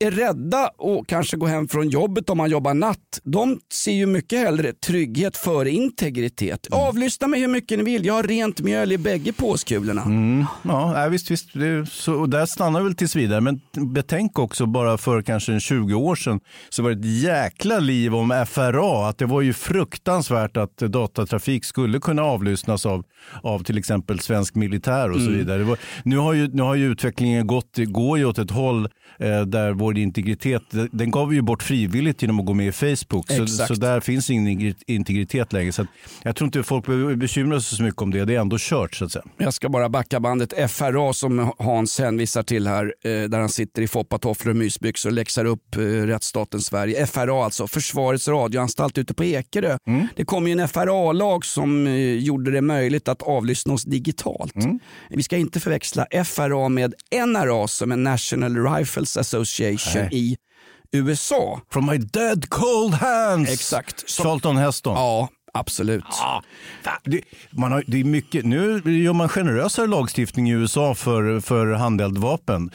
[0.03, 4.07] är rädda och kanske går hem från jobbet om man jobbar natt, de ser ju
[4.07, 6.66] mycket hellre trygghet före integritet.
[6.70, 10.03] Avlyssna mig hur mycket ni vill, jag har rent mjöl i bägge påskulorna.
[10.03, 10.44] Mm.
[10.62, 11.48] Ja, visst, visst.
[11.92, 13.40] Så, och där stannar väl tills vidare.
[13.40, 13.61] Men
[13.92, 16.40] betänk också bara för kanske en 20 år sedan
[16.70, 19.09] så var det ett jäkla liv om FRA.
[19.09, 23.05] Att det var ju fruktansvärt att datatrafik skulle kunna avlyssnas av,
[23.42, 25.38] av till exempel svensk militär och så Mm.
[25.38, 25.62] vidare.
[25.62, 28.88] Var, nu, har ju, nu har ju utvecklingen gått, går ju åt ett håll
[29.18, 32.72] eh, där vår integritet, den gav vi ju bort frivilligt genom att gå med i
[32.72, 33.30] Facebook.
[33.30, 35.72] Så, så där finns ingen integritet längre.
[35.72, 35.86] Så
[36.22, 38.24] jag tror inte folk behöver bekymra sig så mycket om det.
[38.24, 39.24] Det är ändå kört så att säga.
[39.38, 40.70] Jag ska bara backa bandet.
[40.70, 45.14] FRA som Hans hänvisar till här, eh, där han sitter i foppatofflor och mysbyxor och
[45.14, 47.07] läxar upp eh, rättsstaten Sverige.
[47.07, 49.78] FRA alltså, Försvarets radioanstalt ute på Ekerö.
[50.16, 54.55] Det kom ju en FRA-lag som eh, gjorde det möjligt att avlyssna oss digitalt.
[55.11, 56.95] Vi ska inte förväxla FRA med
[57.26, 60.09] NRA som är National Rifles Association Nej.
[60.12, 60.37] i
[60.97, 61.61] USA.
[61.72, 63.51] From my dead cold hands!
[63.51, 64.11] Exakt.
[64.11, 64.95] Som- Charlton Heston.
[64.95, 66.05] Ja, absolut.
[66.11, 66.42] Ja,
[67.05, 71.66] det, man har, det är mycket, nu gör man generösare lagstiftning i USA för, för
[71.66, 72.70] handeldvapen.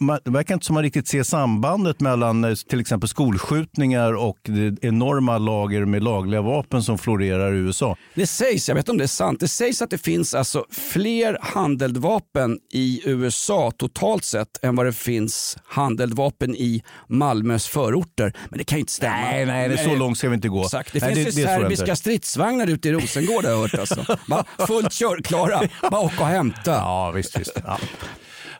[0.00, 4.38] Man- Det verkar inte som man riktigt ser sambandet mellan eh, till exempel skolskjutningar och
[4.42, 7.96] det enorma lager med lagliga vapen som florerar i USA.
[8.14, 10.64] Det sägs, jag vet inte om det är sant, det sägs att det finns alltså
[10.70, 18.32] fler handeldvapen i USA totalt sett än vad det finns handeldvapen i Malmös förorter.
[18.50, 19.16] Men det kan ju inte stämma.
[19.16, 20.64] Nej, nej, det är så långt ska vi inte gå.
[20.64, 20.92] Exakt.
[20.92, 21.96] Det Nej, finns det- det serbiska.
[21.98, 23.74] Stridsvagnar ute i Rosengård har jag hört.
[23.74, 24.16] Alltså.
[24.26, 26.70] Bara fullt körklara, bara åka och hämta.
[26.70, 27.58] Ja, visst, visst.
[27.64, 27.78] Ja.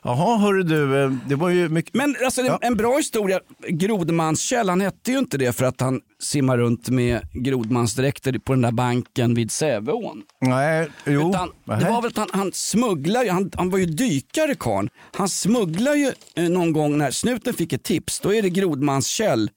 [0.03, 1.93] Jaha, hörru du, eh, det var ju mycket...
[1.93, 2.59] Men alltså, Ja.
[2.61, 7.21] en bra historia, Grodmanskjell, han hette ju inte det för att han simmar runt med
[7.33, 10.21] grodmansdräkter på den där banken vid Säveån.
[10.41, 11.29] Nej, jo.
[11.29, 14.89] Utan det var väl att han, han smugglade, ju- han, han var ju dykare karln.
[15.15, 19.49] Han smugglade ju eh, någon gång när snuten fick ett tips, då är det Grodmanskjell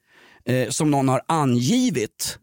[0.49, 2.39] eh, som någon har angivit.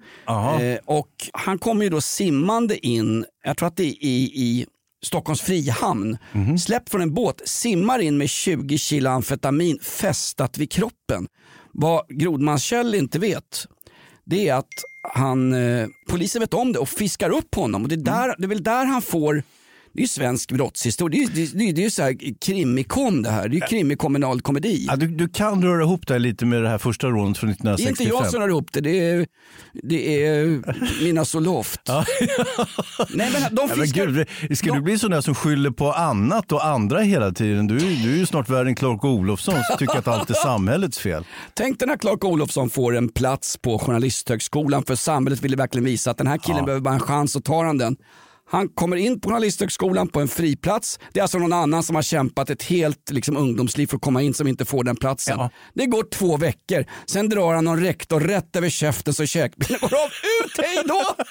[0.62, 4.66] Eh, och han kommer ju då simmande in, jag tror att det är i, i
[5.02, 6.58] Stockholms Frihamn, Mhm.
[6.58, 11.26] släppt från en båt, simmar in med 20 kilo amfetamin fästat vid kroppen.
[11.72, 13.66] Vad Grodmanskjell inte vet,
[14.24, 14.68] det är att
[15.14, 17.82] han, eh, polisen vet om det och fiskar upp honom.
[17.82, 19.42] Och det, är där, det är väl där han får
[19.92, 21.28] det är ju svensk brottshistoria.
[21.34, 23.48] Det är, det, det, det är ju så här krimikon det här.
[23.48, 24.84] Det är ju krimikomunal komedi.
[24.88, 27.52] Ja, du, du kan röra ihop det lite med det här första rånet från Det
[27.52, 27.90] är 1965.
[28.06, 29.26] inte jag som rör ihop det, det är,
[29.82, 30.62] det är
[31.04, 31.80] Mina Soloft.
[33.14, 35.92] Nej, men de Ja, men fiskar, gud, ska du bli sån där som skyller på
[35.92, 37.66] annat och andra hela tiden?
[37.66, 40.34] Du, är- du är ju snart värre än Clark Olofsson som tycker att allt är
[40.34, 41.24] samhällets fel.
[41.54, 46.10] Tänk dig när Clark Olofsson får en plats på Journalisthögskolan för samhället ville verkligen visa
[46.10, 46.64] att den här killen Ja.
[46.64, 47.96] behöver bara en chans och tar han den.
[48.50, 50.98] Han kommer in på Journalisthögskolan på en friplats.
[51.12, 54.22] Det är alltså någon annan som har kämpat ett helt liksom, ungdomsliv för att komma
[54.22, 55.38] in som inte får den platsen.
[55.74, 56.84] Det går två veckor.
[57.06, 60.08] Sen drar han någon rektor rätt över käften så käkbenen går av.
[60.44, 61.00] Ut, hej då!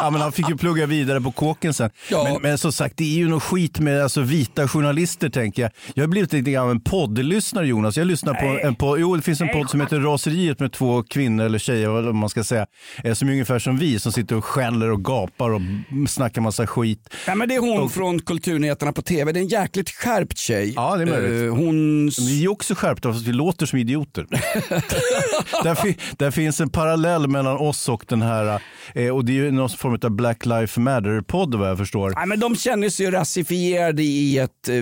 [0.00, 1.90] Ja, men han fick ju plugga vidare på kåken sen.
[2.24, 5.70] Men, men som sagt, det är ju något skit med alltså, vita journalister tänker jag.
[5.94, 7.96] Jag har blivit lite grann av en poddlyssnare Jonas.
[7.96, 11.02] Jag lyssnar på en podd, jo det finns en podd som heter Raseriet med två
[11.02, 12.66] kvinnor eller tjejer vad man ska säga.
[13.04, 15.60] eh, Som är ungefär som vi som sitter och skäller och gapar och
[16.08, 17.14] snackar massa skit.
[17.26, 19.32] Ja, men det är hon från Kulturnyheterna på tv.
[19.32, 20.72] Det är en jäkligt skärpt tjej.
[20.76, 21.46] Ja, det är möjligt.
[21.46, 22.08] Eh, hon...
[22.08, 24.26] Vi är också skärpta fast vi låter som idioter.
[25.62, 28.62] där, fi, där finns en parallell mellan oss och den här,
[28.94, 32.12] eh, och det är ju någon form av Black Lives Matter-podd vad jag förstår.
[32.16, 34.74] Nej, men de känner sig rasifierade i ett eh,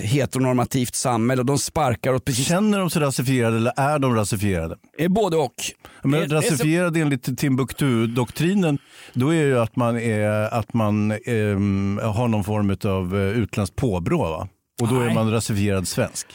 [0.00, 2.46] heteronormativt samhälle och de sparkar åt precis...
[2.46, 4.76] Känner de sig rasifierade eller är de rasifierade?
[4.98, 5.54] Eh, Både och.
[6.02, 8.78] Men Eh, rasifierad enligt Timbuktu-doktrinen,
[9.12, 13.76] då är det ju att man, är, att man ehm, har någon form av utländskt
[13.76, 14.48] påbrå va?
[14.82, 15.14] Och då är Nej.
[15.14, 16.26] man rasifierad svensk.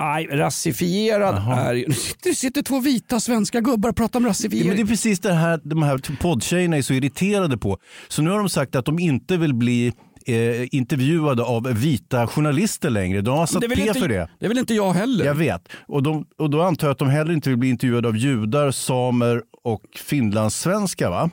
[0.00, 1.86] Nej, rasifierad är ju...
[2.22, 4.68] Det sitter två vita svenska gubbar och pratar om Ja, rasifiering.
[4.68, 7.78] men det är precis det här de här poddtjejerna är så irriterade på.
[8.08, 9.92] Så nu har de sagt att de inte vill bli
[10.26, 13.20] eh, intervjuade av vita journalister längre.
[13.20, 14.28] De har satt det, P inte, för det.
[14.38, 15.24] det vill inte jag heller.
[15.24, 15.68] Jag vet.
[15.86, 18.70] Och, de, och då antar jag att de heller inte vill bli intervjuade av judar,
[18.70, 21.30] samer och finlandssvenskar va?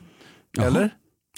[0.61, 0.89] Eller?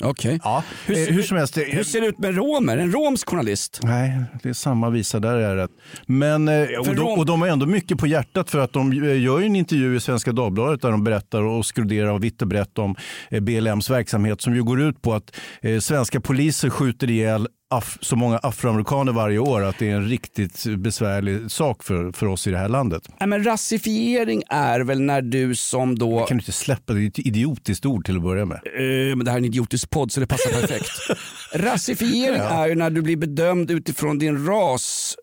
[0.04, 0.40] Okej.
[0.44, 1.54] Ja, Hur, eh, hur som helst.
[1.54, 2.78] det- hur ser det ut med romer?
[2.78, 3.80] En romsk journalist?
[3.84, 5.68] Nej, det är samma visa, där är det.
[6.06, 8.92] Men, eh, och, de, rom- och de har ändå mycket på hjärtat för att de
[9.04, 12.48] eh, gör en intervju i Svenska Dagbladet där de berättar och skroderar och vitt och
[12.48, 12.96] brett om
[13.42, 15.36] BLMs verksamhet som ju går ut på att
[15.82, 20.66] svenska poliser skjuter ihjäl af- så många afroamerikaner varje år att det är en riktigt
[20.78, 23.04] besvärlig sak för, för oss i det här landet.
[23.20, 26.26] Nej, men rasifiering är väl när du som då...
[26.26, 27.00] Kan du inte släppa det?
[27.00, 28.58] Det är ett idiotiskt ord till att börja med.
[28.66, 30.90] Eh, men det här är en idiotisk podd så det passar perfekt.
[31.54, 32.64] Rasifiering Ja.
[32.64, 35.16] är ju när du blir bedömd utifrån din ras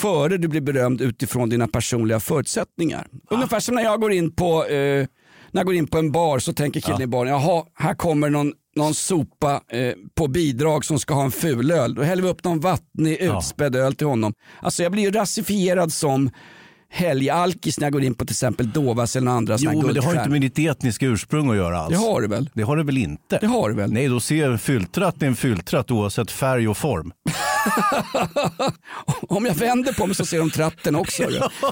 [0.00, 3.06] före du blir bedömd utifrån dina personliga förutsättningar.
[3.30, 5.06] Ungefär som när jag går in på, eh,
[5.50, 8.30] när jag går in på en bar så tänker killen i baren, jaha, här kommer
[8.30, 11.94] någon, någon sopa eh, på bidrag som ska ha en fulöl.
[11.94, 13.38] Då häller vi upp någon vattnig Ja.
[13.38, 14.34] utspädd öl till honom.
[14.60, 16.30] Alltså jag blir ju rasifierad som
[16.94, 20.00] helgalkis när jag går in på till exempel Dovas eller några andra Jo, men det
[20.04, 21.90] har inte med ditt etniska ursprung att göra alls.
[21.90, 22.50] Det har det väl?
[22.54, 23.38] Det har det väl inte?
[23.40, 23.92] Det har det väl?
[23.92, 27.12] Nej, då ser en fylltratt en fylltratt oavsett färg och form.
[29.28, 31.22] Om jag vänder på mig så ser de tratten också.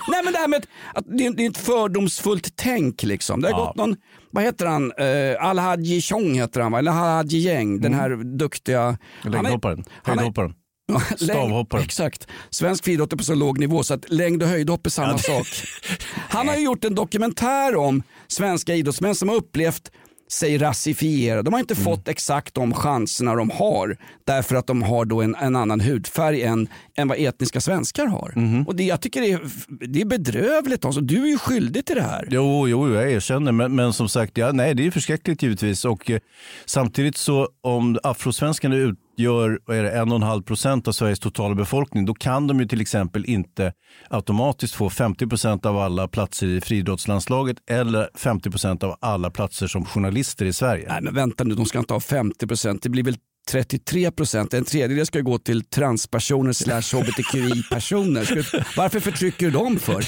[0.09, 0.57] Nej men det här med
[0.94, 3.40] att, att är, det är ett fördomsfullt tänk liksom.
[3.40, 3.66] Det har Ja.
[3.66, 3.96] gått någon,
[4.30, 6.78] vad heter han, uh, Alhaji Chong heter han va?
[6.78, 8.98] Eller Alhaji Geng, den här duktiga...
[9.22, 10.54] Längdhopparen, höjdhopparen.
[11.16, 11.84] Stavhopparen.
[11.84, 12.26] Exakt.
[12.50, 15.46] Svensk friidrott är på så låg nivå så att längd och höjdhopp är samma sak.
[16.14, 19.90] Han har ju gjort en dokumentär om svenska idrottsmän som har upplevt
[20.32, 21.42] sig rasifierade.
[21.42, 25.34] De har inte fått exakt de chanserna de har därför att de har då en,
[25.34, 28.34] en annan hudfärg än, än vad etniska svenskar har.
[28.66, 29.40] Och det, jag tycker det är,
[29.86, 30.84] det är bedrövligt.
[30.84, 31.00] Alltså.
[31.00, 32.28] Du är ju skyldig till det här.
[32.30, 35.84] Jo, jo, jag erkänner, men, men som sagt, ja, nej, det är förskräckligt givetvis.
[35.84, 36.20] Och eh,
[36.64, 38.76] samtidigt så om afrosvenskarna
[39.20, 42.46] utgör vad är det, en och en halv procent av Sveriges totala befolkning, då kan
[42.46, 43.72] de ju till exempel inte
[44.10, 49.66] automatiskt få 50 procent av alla platser i friidrottslandslaget eller 50 procent av alla platser
[49.66, 50.86] som journalister i Sverige.
[50.88, 52.82] Nej men vänta nu, de ska inte ha 50 procent.
[52.82, 53.16] Det blir väl
[53.49, 54.55] 33 procent.
[54.55, 58.47] En tredjedel ska gå till transpersoner slash hbtqi-personer.
[58.76, 60.05] Varför förtrycker du dem för?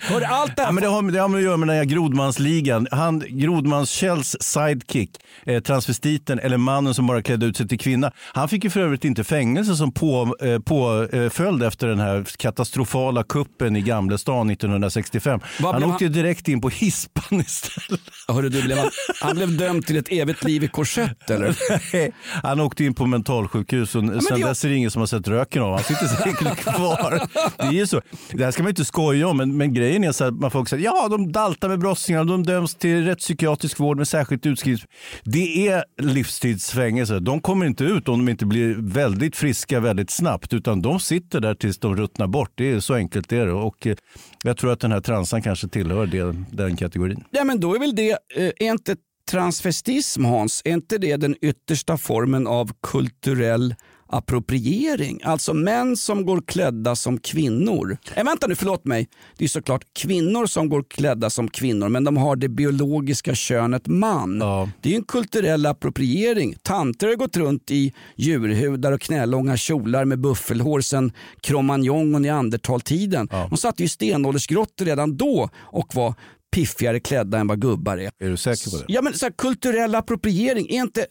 [0.10, 1.76] Hör allt det här Ja, men det, har, det har med att göra med den
[1.76, 2.86] här Grodmansligan.
[2.90, 5.10] Han, Grodmans-Kjells sidekick,
[5.46, 8.12] eh, transvestiten eller mannen som bara klädde ut sig till kvinna.
[8.32, 13.22] Han fick ju för övrigt inte fängelse som på, eh, påföljd efter den här katastrofala
[13.22, 15.40] kuppen i Gamlestan 1965.
[15.60, 18.00] Vad Han åkte han- direkt in på hispan istället.
[18.28, 21.56] Hörru, du, blev han, han blev dömd till ett evigt liv i korsett eller?
[21.92, 22.12] Nej,
[22.42, 24.06] Han åkte in på mentalsjukhus och sen
[24.40, 25.74] det- dess är det ingen som har sett röken av.
[25.74, 27.20] Han sitter säkert kvar.
[27.56, 28.00] Det är ju så.
[28.32, 30.68] Det här ska man inte skoja om, men, men grejen är så att man folk
[30.68, 34.80] säger ja, de daltar med brottslingar, de döms till rättspsykiatrisk vård med särskilt utskrivs.
[35.24, 37.18] Det är livstidsfängelse.
[37.20, 41.40] De kommer inte ut om de inte blir väldigt friska väldigt snabbt, utan de sitter
[41.40, 42.50] där tills de ruttnar bort.
[42.54, 43.48] Det är så enkelt det är.
[43.48, 43.96] Och eh,
[44.42, 47.24] jag tror att den här transan kanske tillhör det, den kategorin.
[47.30, 48.96] Ja men då är väl det, eh, inte
[49.30, 53.74] transvestism Hans, är inte det den yttersta formen av kulturell
[54.06, 55.20] appropriering.
[55.24, 57.96] Alltså män som går klädda som kvinnor.
[58.14, 59.08] Eh, vänta nu, förlåt mig.
[59.36, 63.86] Det är såklart kvinnor som går klädda som kvinnor men de har det biologiska könet
[63.86, 64.38] man.
[64.80, 66.54] Det är en kulturell appropriering.
[66.62, 73.28] Tanter har gått runt i djurhudar och knälånga kjolar med buffelhår sedan Cromagnon och neandertaltiden.
[73.50, 76.14] De satt ju i stenåldersgrottor redan då och var
[76.54, 78.10] piffigare klädda än vad gubbar är.
[78.18, 78.84] Är du säker på det?
[78.88, 81.06] Ja men så här, kulturell appropriering är inte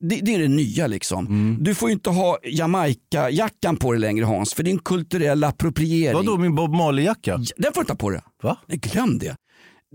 [0.00, 1.56] det, det är det nya liksom.
[1.60, 5.44] Du får ju inte ha Jamaica-jackan på dig längre Hans, för det är en kulturell
[5.44, 6.16] appropriering.
[6.16, 7.44] Vadå min Bob Marley-jacka?
[7.56, 8.20] Den får du ta på dig.
[8.42, 8.58] Va?
[8.66, 9.36] Nej, glöm det.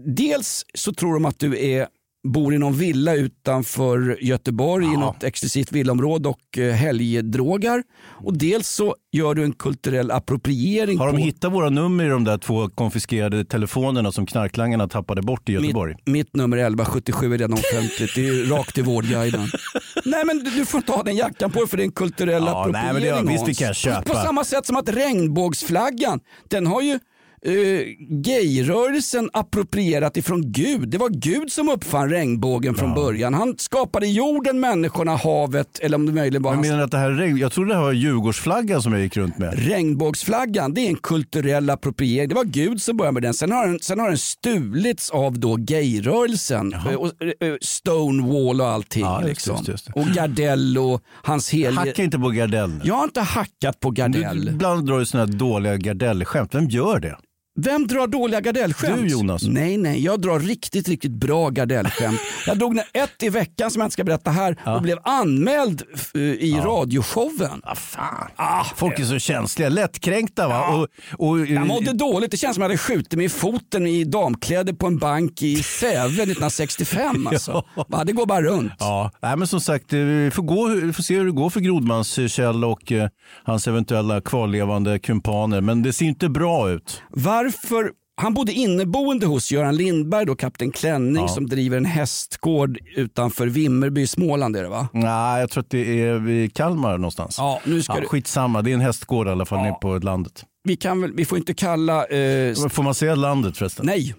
[0.06, 1.88] Dels så tror de att du är
[2.26, 7.84] bor i någon villa utanför Göteborg i något exklusivt villaområde och eh, helgdrogar.
[8.08, 10.98] Och dels så gör du en kulturell appropriering.
[11.00, 15.22] Har de på hittat våra nummer i de där två konfiskerade telefonerna som knarklangarna tappade
[15.22, 15.94] bort i Göteborg?
[15.96, 18.16] Mitt, mitt nummer 1177 är redan offentligt.
[18.16, 19.42] Det är rakt i vårdguiden.
[20.06, 22.62] nej men du, får ha den jackan på dig för det är en kulturell Ja,
[22.62, 22.94] appropriering.
[23.02, 24.02] nej, men det- visst, det kan jag köpa.
[24.02, 26.20] På samma sätt som att regnbågsflaggan,
[26.50, 27.00] den har ju
[27.48, 30.90] Uh, gayrörelsen approprierat ifrån Gud.
[30.90, 33.34] Det var Gud som uppfann regnbågen från början.
[33.34, 37.12] Han skapade jorden, människorna, havet eller om det möjligen var Jag menar att det här
[37.12, 37.38] är regn...
[37.38, 39.68] Jag trodde det här var Djurgårdsflaggan som jag gick runt med.
[39.68, 42.30] Regnbågsflaggan det är en kulturell appropriering.
[42.30, 43.34] Det var Gud som började med den.
[43.34, 46.74] Sen har den, sen har den stulits av då gayrörelsen.
[46.74, 49.04] Eh, Och, eh, Stonewall och allting.
[49.06, 49.56] Ja, liksom.
[49.56, 49.90] just, just.
[49.96, 51.78] Och Gardell och hans hel...
[51.78, 52.82] Hacka inte på Gardell.
[52.84, 54.46] Jag har inte hackat på Gardell.
[54.46, 56.56] Du, ibland drar du såna här dåliga Gardell-skämt.
[56.56, 57.18] Vem gör det?
[57.58, 59.02] Vem drar dåliga gardellskämt?
[59.02, 59.44] Du, Jonas.
[59.44, 62.20] Nej, nej, jag drar riktigt, riktigt bra gardellskämt.
[62.48, 65.84] jag drog ett i veckan som jag inte ska berätta här och blev anmäld
[66.16, 67.62] eh, i radioshowen.
[67.64, 68.66] Ah, fan.
[68.76, 70.68] Folk är så känsliga, lättkränkta va?
[70.68, 70.88] Och,
[71.30, 72.32] och, Jag mådde dåligt.
[72.32, 75.42] Det känns som att jag hade skjutit mig i foten i damkläder på en bank
[75.42, 77.28] i Säve 1965.
[77.28, 77.64] Alltså.
[77.88, 78.74] Va, Det går bara runt.
[78.80, 81.50] Ja, nej, men som sagt, eh, vi får, gå, vi får se hur det går
[81.50, 83.10] för Grodmans eh, Kjell och eh,
[83.44, 85.62] hans eventuella kvarlevande kumpaner.
[85.62, 87.02] Men det ser inte bra ut.
[87.46, 87.92] Varför?
[88.22, 91.28] Han bodde inneboende hos Göran Lindberg, då, kapten Klänning, Ja.
[91.28, 94.56] som driver en hästgård utanför Vimmerby i Småland.
[94.56, 94.88] Är det, va?
[94.94, 97.36] Nej, jag tror att det är vid Kalmar någonstans.
[97.38, 100.44] Ja, nu ska du- Skitsamma, det är en hästgård i alla fall nere på landet.
[100.64, 102.06] Vi, kan väl, vi får inte kalla...
[102.06, 103.86] Eh, Får man säga landet förresten?
[103.86, 104.16] nej,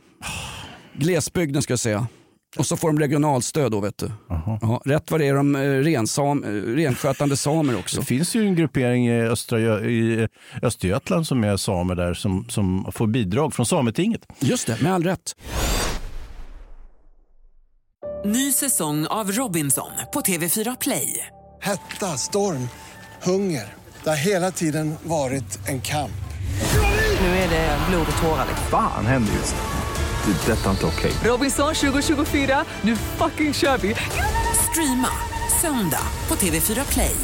[0.94, 2.06] glesbygden ska jag säga.
[2.58, 4.10] Och så får de regionalstöd då vet du.
[4.28, 8.00] Ja, rätt vad det är de eh, rensam, eh, renskötande samer också.
[8.00, 10.28] Det finns ju en gruppering i, Östra, i
[10.62, 14.20] Östergötland som är samer där som, som får bidrag från Sametinget.
[14.38, 15.34] Just det, med all rätt.
[18.24, 21.26] Ny säsong av Robinson på TV4 Play.
[21.60, 22.68] Hetta, storm,
[23.22, 23.74] hunger.
[24.04, 26.10] Det har hela tiden varit en kamp.
[27.20, 28.46] Nu är det blod och tårar.
[28.70, 29.85] Fan händer just det.
[30.26, 31.12] Det är detta inte okej.
[31.24, 33.94] Robinson 2024, nu fucking kör vi!
[34.70, 35.08] Streama
[35.60, 37.16] söndag på TV4 Play.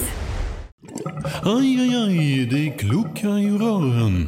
[1.43, 4.25] Aj, aj, aj, det kluckar i rören.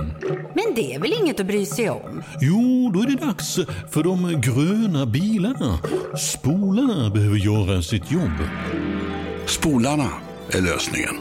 [0.55, 2.22] Men det är väl inget att bry sig om?
[2.41, 3.55] Jo, då är det dags
[3.91, 5.79] för de gröna bilarna.
[6.18, 8.49] Spolarna behöver göra sitt jobb.
[9.47, 10.09] Spolarna
[10.51, 11.14] är lösningen.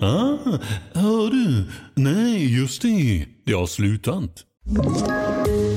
[0.00, 0.58] Ah,
[0.94, 1.64] hör du?
[1.94, 3.26] Nej, just det.
[3.46, 4.30] Det har slutat.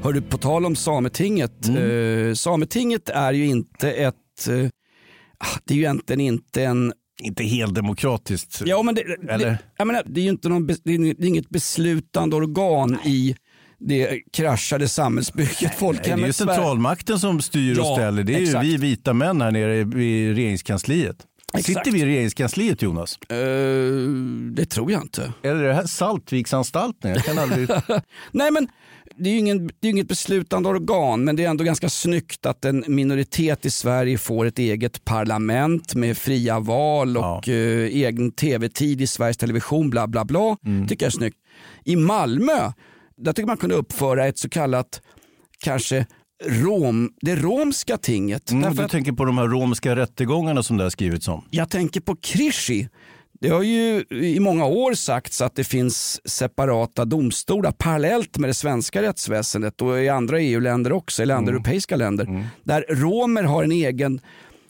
[0.00, 0.04] gardinerna.
[0.04, 1.68] Hördu, på tal om Sametinget.
[1.68, 4.48] Eh, Sametinget är ju inte ett...
[4.48, 4.54] Eh,
[5.38, 6.92] ah, det är ju egentligen inte en...
[7.22, 8.62] Inte helt demokratiskt.
[8.66, 9.58] Ja, men det, Eller?
[9.78, 13.36] det, menar, det är ju inte någon, det är inget- beslutande organ i
[13.78, 15.60] det kraschade samhällsbygget.
[15.62, 18.22] Nej, det Folkhemmet är ju centralmakten som styr och Ja, ställer.
[18.22, 18.64] Det är exakt.
[18.66, 21.16] ju vi vita män här nere vid regeringskansliet.
[21.54, 21.66] Exakt.
[21.66, 23.18] Sitter vi i regeringskansliet Jonas?
[23.28, 23.36] Eh,
[24.52, 25.32] det tror jag inte.
[25.42, 27.10] Eller är det här Saltviksanstalten?
[27.10, 27.68] Jag kan aldrig...
[28.32, 28.68] Nej men
[29.20, 32.46] det är ju ingen, det är inget beslutande organ men det är ändå ganska snyggt
[32.46, 38.32] att en minoritet i Sverige får ett eget parlament med fria val och eh, egen
[38.32, 40.56] tv-tid i Sveriges Television bla bla bla.
[40.88, 41.36] tycker jag är snyggt.
[41.84, 42.72] I Malmö
[43.16, 45.02] där tycker man kunde uppföra ett så kallat
[45.58, 46.06] kanske
[46.44, 48.50] rom, det romska tinget.
[48.50, 51.44] Mm, du tänker på de här romska rättegångarna som det har skrivits om.
[51.50, 52.88] jag tänker på Krishi.
[53.42, 58.54] Det har ju i många år sagts att det finns separata domstolar parallellt med det
[58.54, 63.72] svenska rättsväsendet och i andra EU-länder också, eller andra europeiska länder, där romer har en
[63.72, 64.20] egen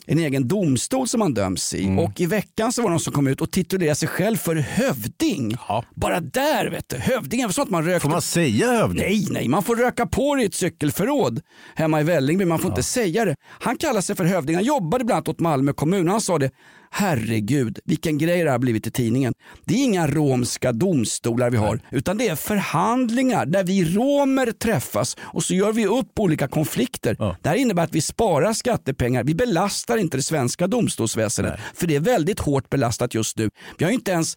[0.07, 1.97] en egen domstol som man döms i.
[1.99, 4.57] Och i veckan så var det någon som kom ut och titulerade sig själv för
[4.57, 5.57] hövding.
[5.95, 8.01] Bara där vet du, hövding, det var så att man rökte.
[8.01, 9.03] Får man säga hövding?
[9.03, 11.41] Nej, nej, man får röka på det i ett cykelförråd
[11.75, 13.37] hemma i Vällingby, man får inte säga det.
[13.61, 16.09] Han kallar sig för hövding, han jobbade bland annat åt Malmö kommun.
[16.09, 16.51] Han sa det,
[16.91, 19.34] herregud vilken grej det har blivit i tidningen.
[19.64, 25.16] Det är inga romska domstolar vi har, utan det är förhandlingar där vi romer träffas
[25.20, 27.16] och så gör vi upp olika konflikter.
[27.43, 31.97] Det här innebär att vi sparar skattepengar, vi belastar inte det svenska domstolsväsendet, för det
[31.97, 33.51] är väldigt hårt belastat just nu.
[33.78, 34.36] Vi har inte ens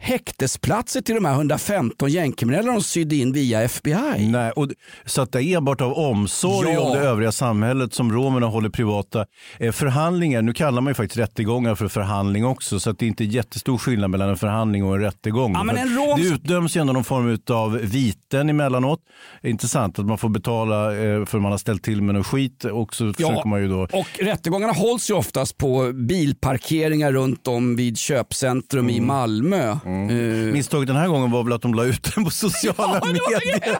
[0.00, 4.28] häktesplatser till de här 115 gängkriminella de sydde in via FBI.
[4.28, 4.68] Nej, och,
[5.04, 6.80] så att det är enbart av omsorg Ja.
[6.80, 9.26] om det övriga samhället som romerna håller privata
[9.58, 10.42] eh, förhandlingar.
[10.42, 13.26] Nu kallar man ju faktiskt rättegångar för förhandling också så att det är inte är
[13.26, 15.52] jättestor skillnad mellan en förhandling och en rättegång.
[15.52, 19.00] Ja, men en att romsk- Det utdöms ju ändå någon form av viten emellanåt.
[19.42, 22.94] Intressant att man får betala eh, för man har ställt till med något skit och
[22.94, 27.98] så försöker man ju då Och rättegångarna hålls ju oftast på bilparkeringar runt om vid
[27.98, 28.96] köpcentrum Mm.
[28.96, 29.76] i Malmö.
[29.88, 33.78] Eh, Misstaget den här gången var väl att de la ut den på sociala medier.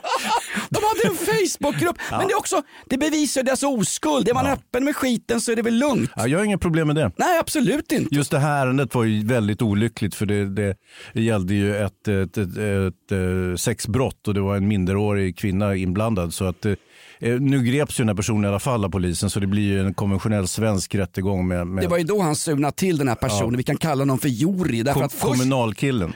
[0.68, 1.96] De hade en Facebookgrupp.
[2.10, 4.28] Men det, är också, det bevisar deras oskuld.
[4.28, 6.10] Är man öppen med skiten så är det väl lugnt.
[6.16, 7.12] Ja, jag har inga problem med det.
[7.16, 8.14] Nej, absolut inte.
[8.14, 10.76] Just det här ärendet var ju väldigt olyckligt för det, det,
[11.12, 16.34] gällde ju ett, ett, ett, ett, sexbrott och det var en minderårig kvinna inblandad.
[16.34, 16.74] Så att, eh,
[17.20, 19.80] nu greps ju den här personen i alla fall av polisen så det blir ju
[19.80, 23.14] en konventionell svensk rättegång med, med Det var ju då han surnade till den här
[23.14, 23.52] personen.
[23.52, 23.56] Ja.
[23.56, 24.82] Vi kan kalla honom för Juri.
[24.82, 26.12] Därför kom, att först, kommunalkillen.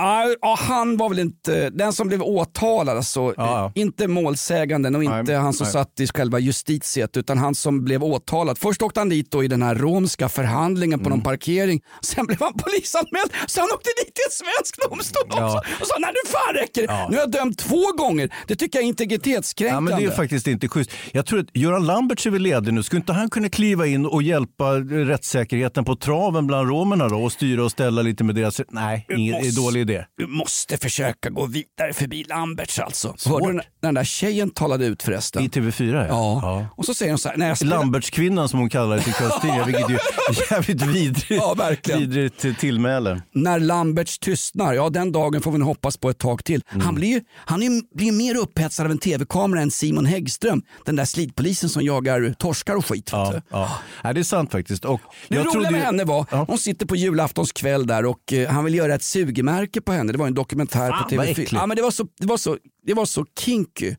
[0.00, 5.04] Ja, ja, han var väl inte den som blev åtalad, alltså, eh, inte målsäganden och
[5.04, 5.72] inte Nej, han som nej.
[5.72, 8.58] satt i själva justitiet utan han som blev åtalad.
[8.58, 11.18] Först åkte han dit då i den här romska förhandlingen på Mm.
[11.18, 11.80] någon parkering.
[12.02, 15.62] Sen blev han polisanmäld så han åkte dit till en svensk domstol också Ja.
[15.80, 16.92] och sa nej nu fan räcker det.
[16.92, 17.06] Ja.
[17.10, 18.34] Nu har jag dömt två gånger.
[18.46, 19.92] Det tycker jag är integritetskränkande.
[19.92, 20.90] Ja, men det är faktiskt inte schysst.
[21.12, 22.82] Jag tror att Göran Lamberts är väl ledig nu.
[22.82, 24.72] Skulle inte han kunna kliva in och hjälpa
[25.12, 28.60] rättssäkerheten på traven bland romerna då och styra och ställa lite med deras...
[28.70, 30.04] Nej, ingen, dålig idé.
[30.18, 33.14] Du måste försöka gå vidare förbi Lamberts alltså.
[33.18, 33.42] Svårt.
[33.42, 35.42] Hörde du den där tjejen talade ut förresten?
[35.42, 36.66] I TV4 Ja.
[36.76, 37.76] Och så säger hon så här, jag spelar...
[37.78, 42.00] Lambertskvinnan som hon kallar det till kvällstidningar, vilket ju är jävligt vidrigt, Ja, verkligen.
[42.00, 43.22] vidrigt tillmäle.
[43.32, 46.62] När Lamberts tystnar, ja den dagen får vi hoppas på ett tag till.
[46.72, 46.86] Mm.
[46.86, 50.62] Han blir ju han är, blir mer upphetsad av en tv-kamera än Simon Häggström.
[50.84, 53.06] Den där slitpolisen som jagar torskar och skit.
[53.06, 53.40] du.
[53.50, 53.78] Ja.
[54.02, 54.84] Ja, det är sant faktiskt.
[54.84, 58.32] Och Det jag roliga med ju- henne var, hon sitter på julaftons kväll där och
[58.32, 60.12] eh, han vill göra ett sugemärke på henne.
[60.12, 61.30] Det var en dokumentär Fan, på vad TV4.
[61.30, 61.52] äckligt.
[61.52, 62.56] Ja, men det, var så, det, var så,
[62.86, 63.94] det var så kinky.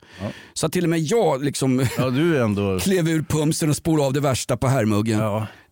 [0.54, 2.80] Så att till och med jag liksom Ja, du ändå...
[2.82, 5.20] klev ur pumsen och spolade av det värsta på herrmuggen.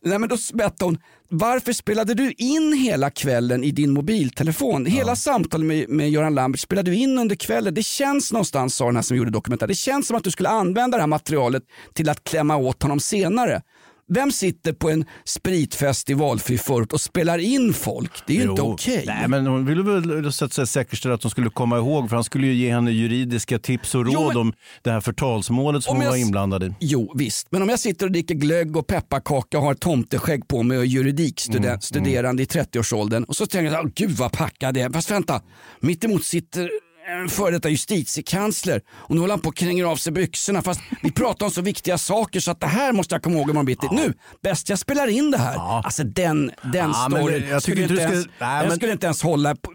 [0.05, 0.97] Nej, men då berättade hon,
[1.29, 4.85] varför spelade du in hela kvällen i din mobiltelefon?
[4.85, 7.73] Hela samtalet med, med Göran Lambert spelade du in under kvällen.
[7.73, 10.49] Det känns någonstans, sa den här som gjorde dokumentären, det känns som att du skulle
[10.49, 13.61] använda det här materialet till att klämma åt honom senare.
[14.09, 18.11] Vem sitter på en spritfest i valfri förort och spelar in folk?
[18.27, 19.03] Det är ju inte okej.
[19.07, 22.15] Nej, men hon ville väl så att säga, säkerställa att hon skulle komma ihåg, för
[22.15, 25.83] han skulle ju ge henne juridiska tips och råd Jo, men- om det här förtalsmålet
[25.83, 26.73] som Om hon jag var inblandad i.
[26.79, 30.63] Jo visst, men om jag sitter och dricker glögg och pepparkaka och har tomteskägg på
[30.63, 34.85] mig och är juridikstuderande i 30-årsåldern och så tänker jag, oh, gud vad packad jag
[34.85, 34.93] är.
[34.93, 35.41] Fast vänta,
[35.79, 36.69] mitt emot sitter
[37.07, 40.81] en före detta justitiekansler och nu håller han på och kränger av sig byxorna fast
[41.03, 43.65] vi pratar om så viktiga saker så att det här måste jag komma ihåg imorgon
[43.65, 43.87] bitti.
[43.91, 45.55] Nu, bäst jag spelar in det här.
[45.83, 49.05] Alltså den, den Ja, storyn jag skulle inte ens, ska- nej, jag men- skulle inte
[49.05, 49.71] ens hålla på,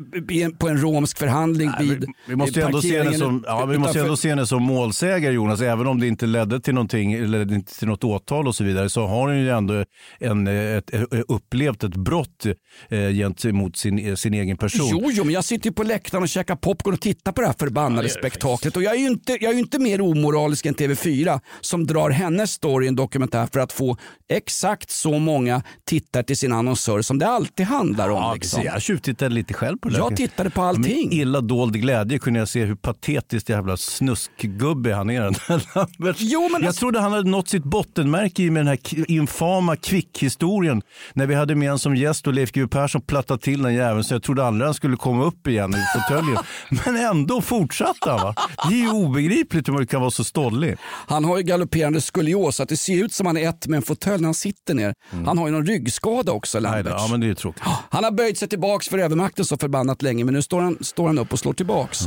[0.59, 4.01] på en romsk förhandling vid Vi måste ju ändå se henne som, ja, vi måste
[4.01, 7.79] ändå se henne som målsägare Jonas, även om det inte ledde till någonting eller inte
[7.79, 9.85] till något åtal och så vidare så har hon ju ändå
[10.21, 12.47] en, ett, ett, upplevt ett brott
[12.89, 14.89] eh, gentemot sin, sin egen person.
[14.91, 17.47] Jo, jo, men jag sitter ju på läktaren och käkar popcorn och tittar på det
[17.47, 18.77] här förbannade spektaklet.
[18.77, 22.11] Och jag är, ju inte, jag är ju inte mer omoralisk än TV4 som drar
[22.11, 23.97] hennes story i en dokumentär för att få
[24.29, 28.17] exakt så många tittare till sin annonsör som det alltid handlar om.
[28.17, 28.63] Ja, liksom.
[28.63, 29.97] Jag tjuvtittade lite själv på det.
[29.97, 31.09] Jag tittade på allting.
[31.09, 35.23] Med illa dold glädje kunde jag se hur patetiskt jävla snuskgubbe han är.
[35.23, 36.17] den här Lambert.
[36.21, 40.83] jag alltså- trodde han hade nått sitt bottenmärke i med den här infama kvick-historien.
[41.15, 44.05] När vi hade med honom som gäst och Leif GW Persson plattade till den jäveln
[44.05, 46.39] så jag trodde aldrig han skulle komma upp igen i fåtöljen.
[46.85, 48.21] Men ändå fortsatte han.
[48.21, 48.35] Va?
[48.69, 50.77] Det är ju obegripligt hur man kan vara så stollig.
[50.85, 53.77] Han har ju galopperande skolios så att det ser ut som han är ett med
[53.77, 54.95] en fåtölj när han sitter ner.
[55.27, 56.97] Han har ju någon ryggskada också, Nej, Lamberts.
[56.99, 57.63] ja, men det är tråkigt.
[57.91, 61.07] Han har böjt sig tillbaks för övermakten så förbannat länge men nu står han, står
[61.07, 61.99] han upp och slår tillbaks.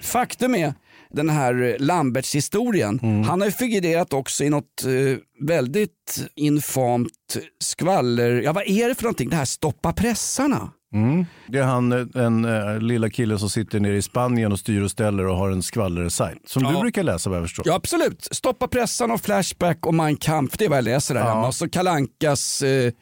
[0.00, 0.74] Faktum är
[1.12, 3.24] den här Lamberts historien.
[3.28, 8.30] Han har ju figurerat också i något eh, väldigt infamt skvaller.
[8.42, 9.28] Ja vad är det för någonting?
[9.30, 10.70] Det här stoppa pressarna.
[10.94, 11.26] Mm.
[11.48, 14.90] Det är han, den eh, lilla killen som sitter nere i Spanien och styr och
[14.90, 16.38] ställer och har en skvallersajt.
[16.46, 16.80] Som du Ja.
[16.80, 17.64] brukar läsa vad jag förstår.
[17.68, 21.20] Ja absolut, Stoppa pressarna och Flashback och Mein Kampf, det är vad jag läser där
[21.20, 21.28] Ja.
[21.28, 21.46] hemma.
[21.46, 22.92] Och så Kalankas eh,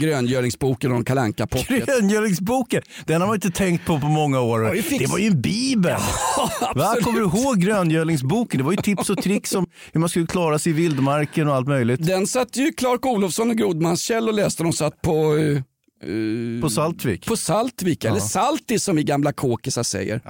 [0.00, 1.86] gröngölingsboken och Kalanka pocket.
[1.86, 4.64] Gröngölingsboken, den har man inte tänkt på på många år.
[4.76, 5.92] Ja, fix- Det var ju en bibel.
[6.36, 6.48] Va?
[6.74, 7.04] absolut.
[7.04, 8.58] Kommer du ihåg gröngölingsboken?
[8.58, 11.54] Det var ju tips och tricks om hur man skulle klara sig i vildmarken och
[11.54, 12.06] allt möjligt.
[12.06, 14.62] Den satt ju Clark Olofsson och Grodmanskjell och läste.
[14.62, 15.62] De satt på, eh,
[16.06, 17.26] eh, På Saltvik.
[17.26, 18.20] på Saltvik, eller Ja.
[18.20, 20.20] Saltis som vi gamla kåkisar säger.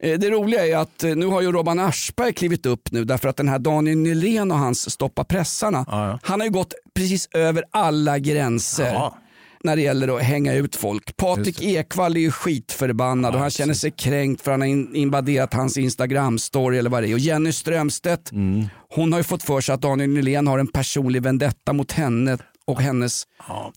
[0.00, 3.28] Eh, Det roliga är att eh, nu har ju Robban Aschberg klivit upp nu därför
[3.28, 7.64] att den här Daniel Nylén och hans Stoppa pressarna, han har ju gått precis över
[7.70, 8.92] alla gränser.
[8.92, 9.18] Ja.
[9.64, 11.16] när det gäller att hänga ut folk.
[11.16, 15.54] Patrik Ekwall är ju skitförbannad och han känner sig kränkt för han har in- invaderat
[15.54, 17.12] hans Instagram-story eller vad det är.
[17.14, 18.64] Och Jenny Strömstedt, Mm.
[18.94, 22.38] hon har ju fått för sig att Daniel Nylén har en personlig vendetta mot henne
[22.64, 23.26] och hennes,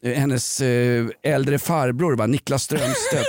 [0.02, 2.28] eh, hennes eh, äldre farbror, va?
[2.28, 3.28] Niklas Strömstedt.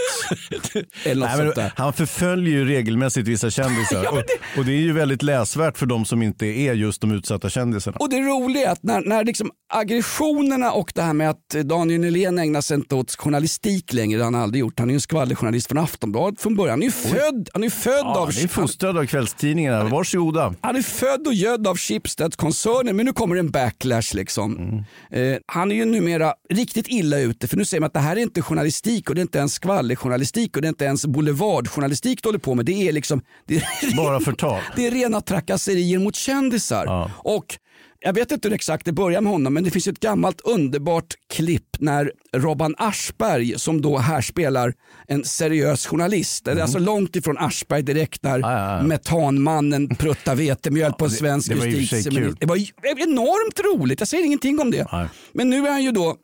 [1.05, 1.73] eller något Nej, sånt där.
[1.77, 4.07] han förföljer ju regelmässigt vissa kändisar.
[4.13, 4.23] och,
[4.59, 7.97] och det är ju väldigt läsvärt för de som inte är just de utsatta kändisarna.
[8.01, 12.01] Och det roliga är att när, när liksom aggressionerna och det här med att Daniel
[12.01, 14.79] Nylén ägnar sig inte åt journalistik längre, det har han aldrig gjort.
[14.79, 16.71] Han är ju en skvallerjournalist från Aftonbladet från början.
[16.73, 18.31] Han är ju född, han är född Ja, av...
[18.37, 19.85] ni är fostrad av kvällstidningarna.
[19.85, 20.55] Varsågoda.
[20.61, 24.15] Han är född och gödd av Schibsted-koncernen men nu kommer en backlash.
[24.15, 24.85] Liksom.
[25.11, 26.20] Eh, han är ju numera
[26.51, 29.21] riktigt illa ute för nu säger man att det här är inte journalistik och det
[29.21, 32.67] är inte ens skvallerjournalistik och det är inte ens boulevardjournalistik du håller på med.
[32.67, 34.61] Det är liksom det är, Bara förtal.
[34.77, 37.11] det är rena trakasserier mot kändisar.
[37.17, 37.59] Och
[38.03, 41.15] jag vet inte hur exakt det börjar med honom men det finns ett gammalt underbart
[41.33, 44.75] klipp när Robban Aschberg som då här spelar
[45.09, 46.45] en seriös journalist.
[46.45, 48.51] Det är alltså långt ifrån Aschberg direkt när Mm.
[48.51, 48.83] ja, ja.
[48.83, 52.37] metanmannen pruttar vetemjöl på en svensk det justitieminister.
[52.41, 52.57] Det var
[53.03, 55.09] enormt roligt, jag säger ingenting om det.
[55.33, 56.17] Men nu är han ju då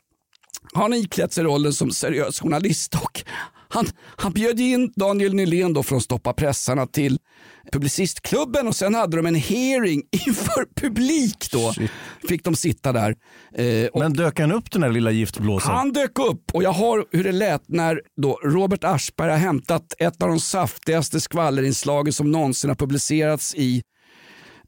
[0.74, 3.22] har han iklätt sig rollen som seriös journalist och
[3.69, 3.87] han,
[4.17, 7.19] han bjöd in Daniel Nylén då från Stoppa pressarna till
[7.73, 11.75] Publicistklubben och sen hade de en hearing inför publik då.
[12.29, 13.14] Fick de sitta där.
[13.55, 15.77] Eh, Men dök han upp den här lilla giftblåsaren?
[15.77, 19.95] han dök upp och jag har hur det lät när då Robert Aschberg har hämtat
[19.99, 23.83] ett av de saftigaste skvallerinslagen som någonsin har publicerats i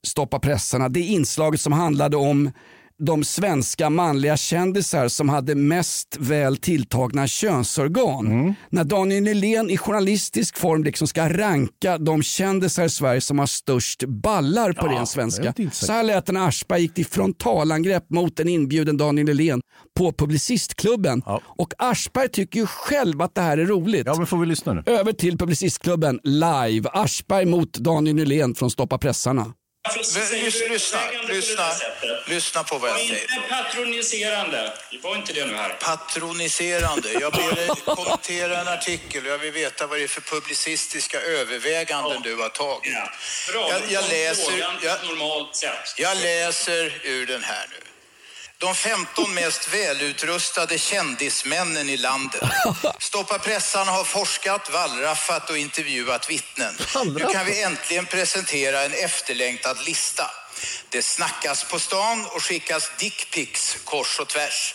[0.02, 0.88] Stoppa pressarna.
[0.88, 2.50] Det inslaget som handlade om
[2.98, 8.54] de svenska manliga kändisar som hade mest väl tilltagna könsorgan.
[8.70, 13.46] När Daniel Nylén i journalistisk form liksom ska ranka de kändisar i Sverige som har
[13.46, 15.54] störst ballar på Ja, ren svenska.
[15.72, 19.60] Så här lät när Aschberg gick till frontalangrepp mot en inbjuden Daniel Nylén
[19.98, 21.22] på Publicistklubben.
[21.42, 24.06] Och Aschberg tycker ju själv att det här är roligt.
[24.06, 24.82] Ja, men får vi lyssna nu?
[24.86, 26.88] Över till Publicistklubben live.
[26.92, 29.54] Aschberg mot Daniel Nylén från Stoppa pressarna.
[29.96, 30.20] Lyssna,
[30.68, 31.72] lyssna, lyssna,
[32.26, 33.14] lyssna på vad jag säger.
[33.22, 34.72] Inte patroniserande.
[35.02, 35.68] Var inte det nu här.
[35.68, 37.12] Patroniserande.
[37.12, 41.20] Jag ber dig kommentera en artikel och jag vill veta vad det är för publicistiska
[41.20, 42.92] överväganden du har tagit.
[43.52, 44.98] Bra, Jag, jag, läser, jag,
[45.96, 47.87] jag läser ur den här nu.
[48.60, 52.42] De 15 mest välutrustade kändismännen i landet.
[52.98, 56.74] Stoppa pressarna har forskat, wallraffat och intervjuat vittnen.
[57.04, 60.30] Nu kan vi äntligen presentera en efterlängtad lista.
[60.88, 64.74] Det snackas på stan och skickas dickpics kors och tvärs.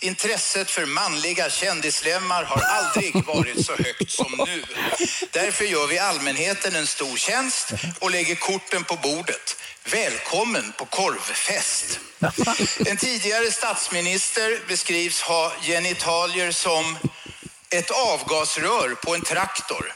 [0.00, 4.64] Intresset för manliga kändislemmar har aldrig varit så högt som nu.
[5.30, 9.56] Därför gör vi allmänheten en stor tjänst och lägger korten på bordet.
[9.84, 12.00] Välkommen på korvfest.
[12.86, 16.98] En tidigare statsminister beskrivs ha genitalier som
[17.70, 19.94] ett avgasrör på en traktor.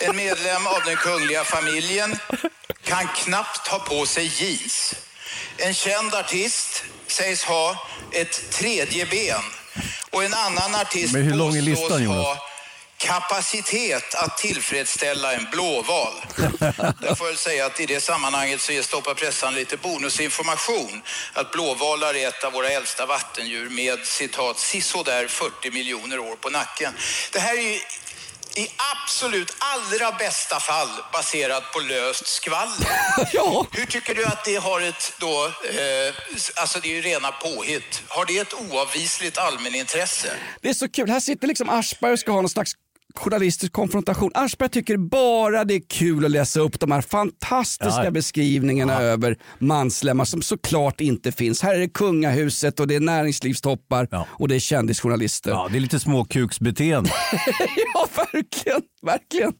[0.00, 2.18] En medlem av den kungliga familjen
[2.84, 4.94] kan knappt ha på sig jeans.
[5.56, 9.42] En känd artist sägs ha ett tredje ben
[10.10, 12.26] och en annan artist Men hur lång är listan, Jonas?
[12.26, 12.46] ha
[12.98, 16.12] kapacitet att tillfredsställa en blåval.
[17.02, 21.02] Jag får väl säga att i det sammanhanget så ger Stoppa pressan lite bonusinformation.
[21.32, 26.50] Att blåvalar är ett av våra äldsta vattendjur med citat sisådär 40 miljoner år på
[26.50, 26.92] nacken.
[27.32, 27.80] Det här är ju
[28.56, 32.86] i absolut allra bästa fall baserat på löst skvaller.
[33.78, 36.14] Hur tycker du att det har ett då, eh,
[36.60, 38.02] alltså det är ju rena påhitt.
[38.08, 40.28] Har det ett oavvisligt allmänintresse?
[40.60, 41.10] Det är så kul.
[41.10, 42.72] Här sitter liksom Aschberg och ska ha någon slags
[43.14, 44.30] journalistisk konfrontation.
[44.34, 48.10] Aschberg tycker bara det är kul att läsa upp de här fantastiska Ja.
[48.10, 51.62] beskrivningarna över manslemmar som såklart inte finns.
[51.62, 55.50] Här är det kungahuset och det är näringslivstoppar och det är kändisjournalister.
[55.50, 57.10] Ja, det är lite småkuksbeteende.
[57.96, 58.82] ja, verkligen.
[59.02, 59.52] verkligen.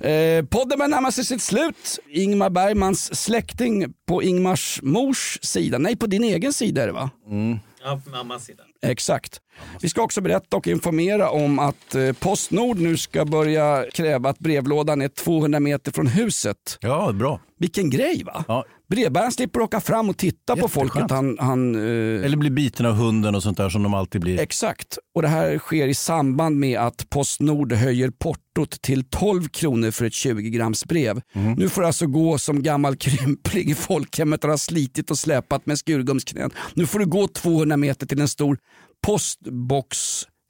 [0.00, 1.98] Eh, podden börjar närma sig sitt slut.
[2.08, 5.78] Ingmar Bergmans släkting på Ingmars mors sida.
[5.78, 7.10] Nej, på din egen sida är det va?
[7.30, 7.58] Mm.
[7.86, 8.62] Ja, på mammas sida.
[8.82, 9.40] Exakt.
[9.80, 14.38] Vi ska också berätta och informera om att eh, Postnord nu ska börja kräva att
[14.38, 16.78] brevlådan är 200 meter från huset.
[16.80, 17.40] Ja, bra.
[17.58, 18.44] Vilken grej va?
[18.48, 18.64] Ja.
[18.90, 21.10] Brevbäraren slipper åka fram och titta på folket.
[21.10, 24.40] Han, han, eh, Eller bli biten av hunden och sånt där som de alltid blir.
[24.40, 24.98] Exakt.
[25.14, 28.10] Och det här sker i samband med att Postnord höjer
[28.56, 31.20] portot till 12 kronor för ett 20 grams brev.
[31.32, 31.52] Mhm.
[31.52, 35.78] Nu får alltså gå som gammal krympling i folkhemmet och har slitit och släpat med
[35.78, 36.50] skurgumsknän.
[36.74, 38.58] Nu får du gå 200 meter till en stor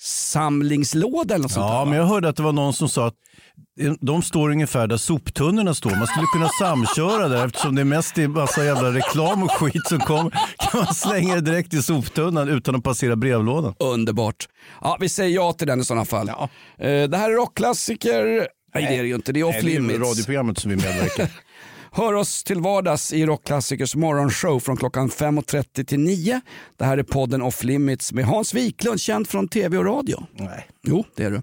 [0.07, 3.07] postbox-samlingslåda eller något sånt Ja, där, men jag hörde att det var någon som sa
[3.07, 3.15] att
[4.01, 5.91] de står ungefär där soptunnorna står.
[5.91, 9.87] Man skulle kunna samköra där eftersom det är mest är massa jävla reklam och skit
[9.89, 10.31] som kommer.
[10.59, 13.75] Kan man slänga det direkt i soptunnan utan att passera brevlådan.
[13.79, 14.49] Underbart.
[14.83, 16.29] Ja, vi säger ja till den i sådana fall.
[16.29, 16.37] Eh,
[16.79, 18.49] Det här är rockklassiker.
[18.75, 19.33] Nej, det är det ju inte.
[19.33, 21.29] Det är off Nej, det är radioprogrammet som vi medverkar.
[21.97, 26.41] Hör oss till vardags i Rockklassikers morgonshow från klockan 5.30 till 9.
[26.79, 30.27] Det här är podden Off Limits med Hans Wiklund, känd från tv och radio.
[30.33, 30.69] Nej.
[30.87, 31.43] Jo, det är du.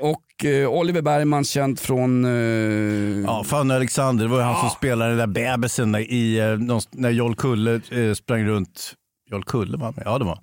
[0.00, 2.24] Och eh, Oliver Bergman, känd från...
[2.24, 5.26] eh, Ja, Fanny Alexander, det var ju han som spelade den där
[5.56, 8.92] bebisen i, eh, när Jarl Kulle eh, sprang runt.
[9.30, 10.02] Jarl Kulle var med?
[10.04, 10.38] Ja, det var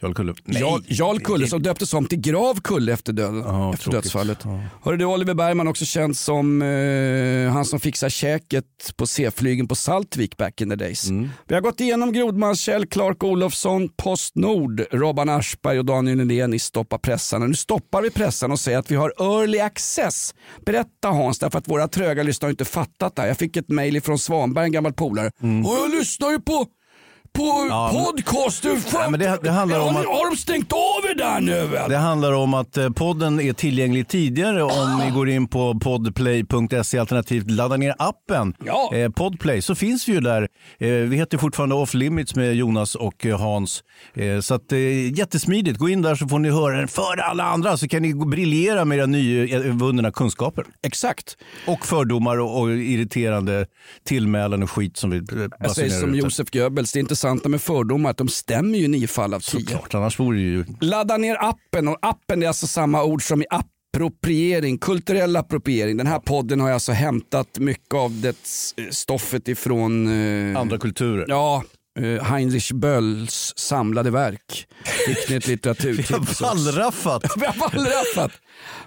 [0.00, 0.34] Jarl Kulle.
[0.44, 0.60] Nej.
[0.62, 4.02] Jarl, Jarl Kulle som döptes om till Grav Kulle efter, döden, Ja, efter tråkigt.
[4.02, 4.38] dödsfallet.
[4.44, 4.60] Ja.
[4.82, 8.64] Hörru du, Oliver Bergman också känd som eh, han som fixar käket
[8.96, 11.08] på C-flygen på Saltvik back in the days.
[11.08, 11.28] Mm.
[11.48, 16.58] Vi har gått igenom Grodmans, Kjell Clark Olofsson, Postnord, Robban Aschberg och Daniel Nylén i
[16.58, 17.46] Stoppa pressarna.
[17.46, 20.34] Nu stoppar vi pressarna och säger att vi har early access.
[20.66, 23.28] Berätta Hans, därför att våra tröga lyssnare har inte fattat det här.
[23.28, 25.30] Jag fick ett mejl från Svanberg, en gammal polare.
[25.66, 26.66] Och jag lyssnar ju på
[27.32, 27.66] på.
[27.70, 28.64] Ja, podcast.
[28.64, 31.66] Nej, men det- det handlar om att- har de stängt av er där nu?
[31.66, 31.90] väl?
[31.90, 36.98] Det handlar om att eh, podden är tillgänglig tidigare om ni går in på podplay.se
[36.98, 38.54] alternativt laddar ner appen.
[38.64, 38.94] Ja.
[38.94, 40.48] Eh, Podplay så finns vi ju där.
[40.78, 43.82] Eh, vi heter fortfarande Off Limits med Jonas och eh, Hans.
[44.14, 44.78] Eh, så att, eh,
[45.18, 45.78] jättesmidigt.
[45.78, 48.84] Gå in där så får ni höra den före alla andra så kan ni briljera
[48.84, 50.64] med era nyvunna kunskaper.
[50.82, 51.36] Exakt.
[51.66, 53.66] Och fördomar och, och irriterande
[54.04, 56.24] tillmälen och skit som vi eh, Jag säger basunerar som ut.
[56.24, 59.60] Josef Goebbels, det intressanta med fördomar att de stämmer ju i nio fall av tio.
[59.60, 60.64] Såklart, annars vore det ju...
[60.80, 65.96] Ladda ner appen och appen är alltså samma ord som i appropriering, kulturell appropriering.
[65.96, 68.36] Den här podden har alltså hämtat mycket av det
[68.76, 70.06] eh, stoffet ifrån
[70.52, 71.26] eh, Andra kulturer.
[71.28, 71.62] Ja,
[72.22, 74.66] Heinrich Bölls samlade verk.
[75.06, 77.22] Fick ni ett litteraturtips Vi har wallraffat.
[77.36, 78.32] Vi har wallraffat.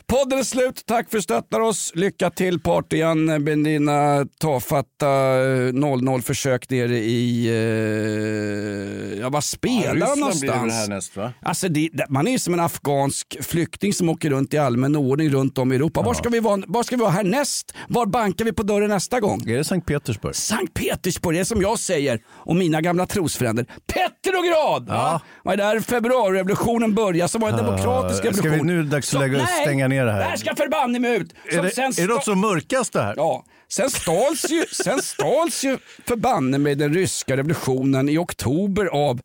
[0.06, 0.84] Podden är slut.
[0.86, 1.92] Tack för att stöttar oss.
[1.96, 7.48] Lycka till Partian med dina tafatta eh, 0-0-försök nere i...
[7.48, 10.74] Eh, ja, vad spelar han någonstans?
[10.74, 11.34] härnäst va?
[11.42, 15.58] Alltså det, man är som en afghansk flykting som åker runt i allmän ordning runt
[15.58, 16.02] om i Europa.
[16.02, 17.74] Var, ska vi vara, var ska vi vara härnäst?
[17.88, 19.42] Var bankar vi på dörren nästa gång?
[19.50, 20.36] Är det Sankt Petersburg?
[20.36, 23.66] Sankt Petersburg, det är som jag säger och mina gamla trosfränder.
[23.94, 24.86] Petrograd!
[24.90, 25.22] Ja.
[25.44, 28.68] Var det där februarirevolutionen började som var en demokratisk Ah, ska vi- revolution.
[28.68, 30.20] nu är det dags att Så- lägga- nej, stänga ner det här.
[30.20, 31.34] Det här ska förbanne mig ut.
[31.50, 33.14] Är Som det, sen är det något som mörkast det här?
[33.18, 35.78] Ja, sen stals ju, sen stals ju
[36.08, 39.20] förbanne med den ryska revolutionen i oktober av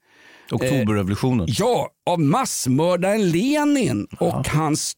[0.52, 1.46] Oktoberrevolutionen.
[1.48, 4.92] Ja, av massmördaren Lenin och hans,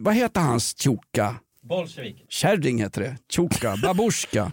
[0.00, 1.34] vad heter hans tjoka?
[1.68, 2.26] Bolsjevik.
[2.28, 3.16] Kärring heter det.
[3.32, 4.52] Tjoka, babushka.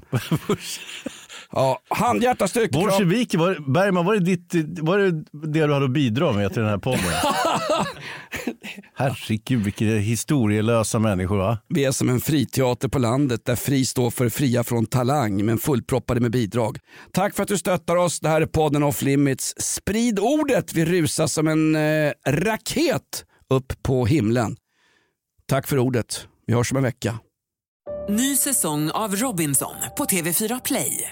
[1.51, 2.83] Ja, handhjärta styrkekram.
[2.83, 6.61] Bolsjevik, var, Bergman, var det, ditt, var det det du hade att bidra med till
[6.61, 6.99] den här podden?
[8.95, 11.57] Herregud, vilka historielösa människor va?
[11.67, 15.57] Vi är som en friteater på landet där fri står för fria från talang men
[15.57, 16.77] fullproppade med bidrag.
[17.11, 18.19] Tack för att du stöttar oss.
[18.19, 19.53] Det här är podden Off Limits.
[19.57, 20.73] Sprid ordet.
[20.73, 24.55] Vi rusar som en eh, raket upp på himlen.
[25.47, 26.27] Tack för ordet.
[26.47, 27.19] Vi hörs om en vecka.
[28.09, 31.11] Ny säsong av Robinson på TV4 Play.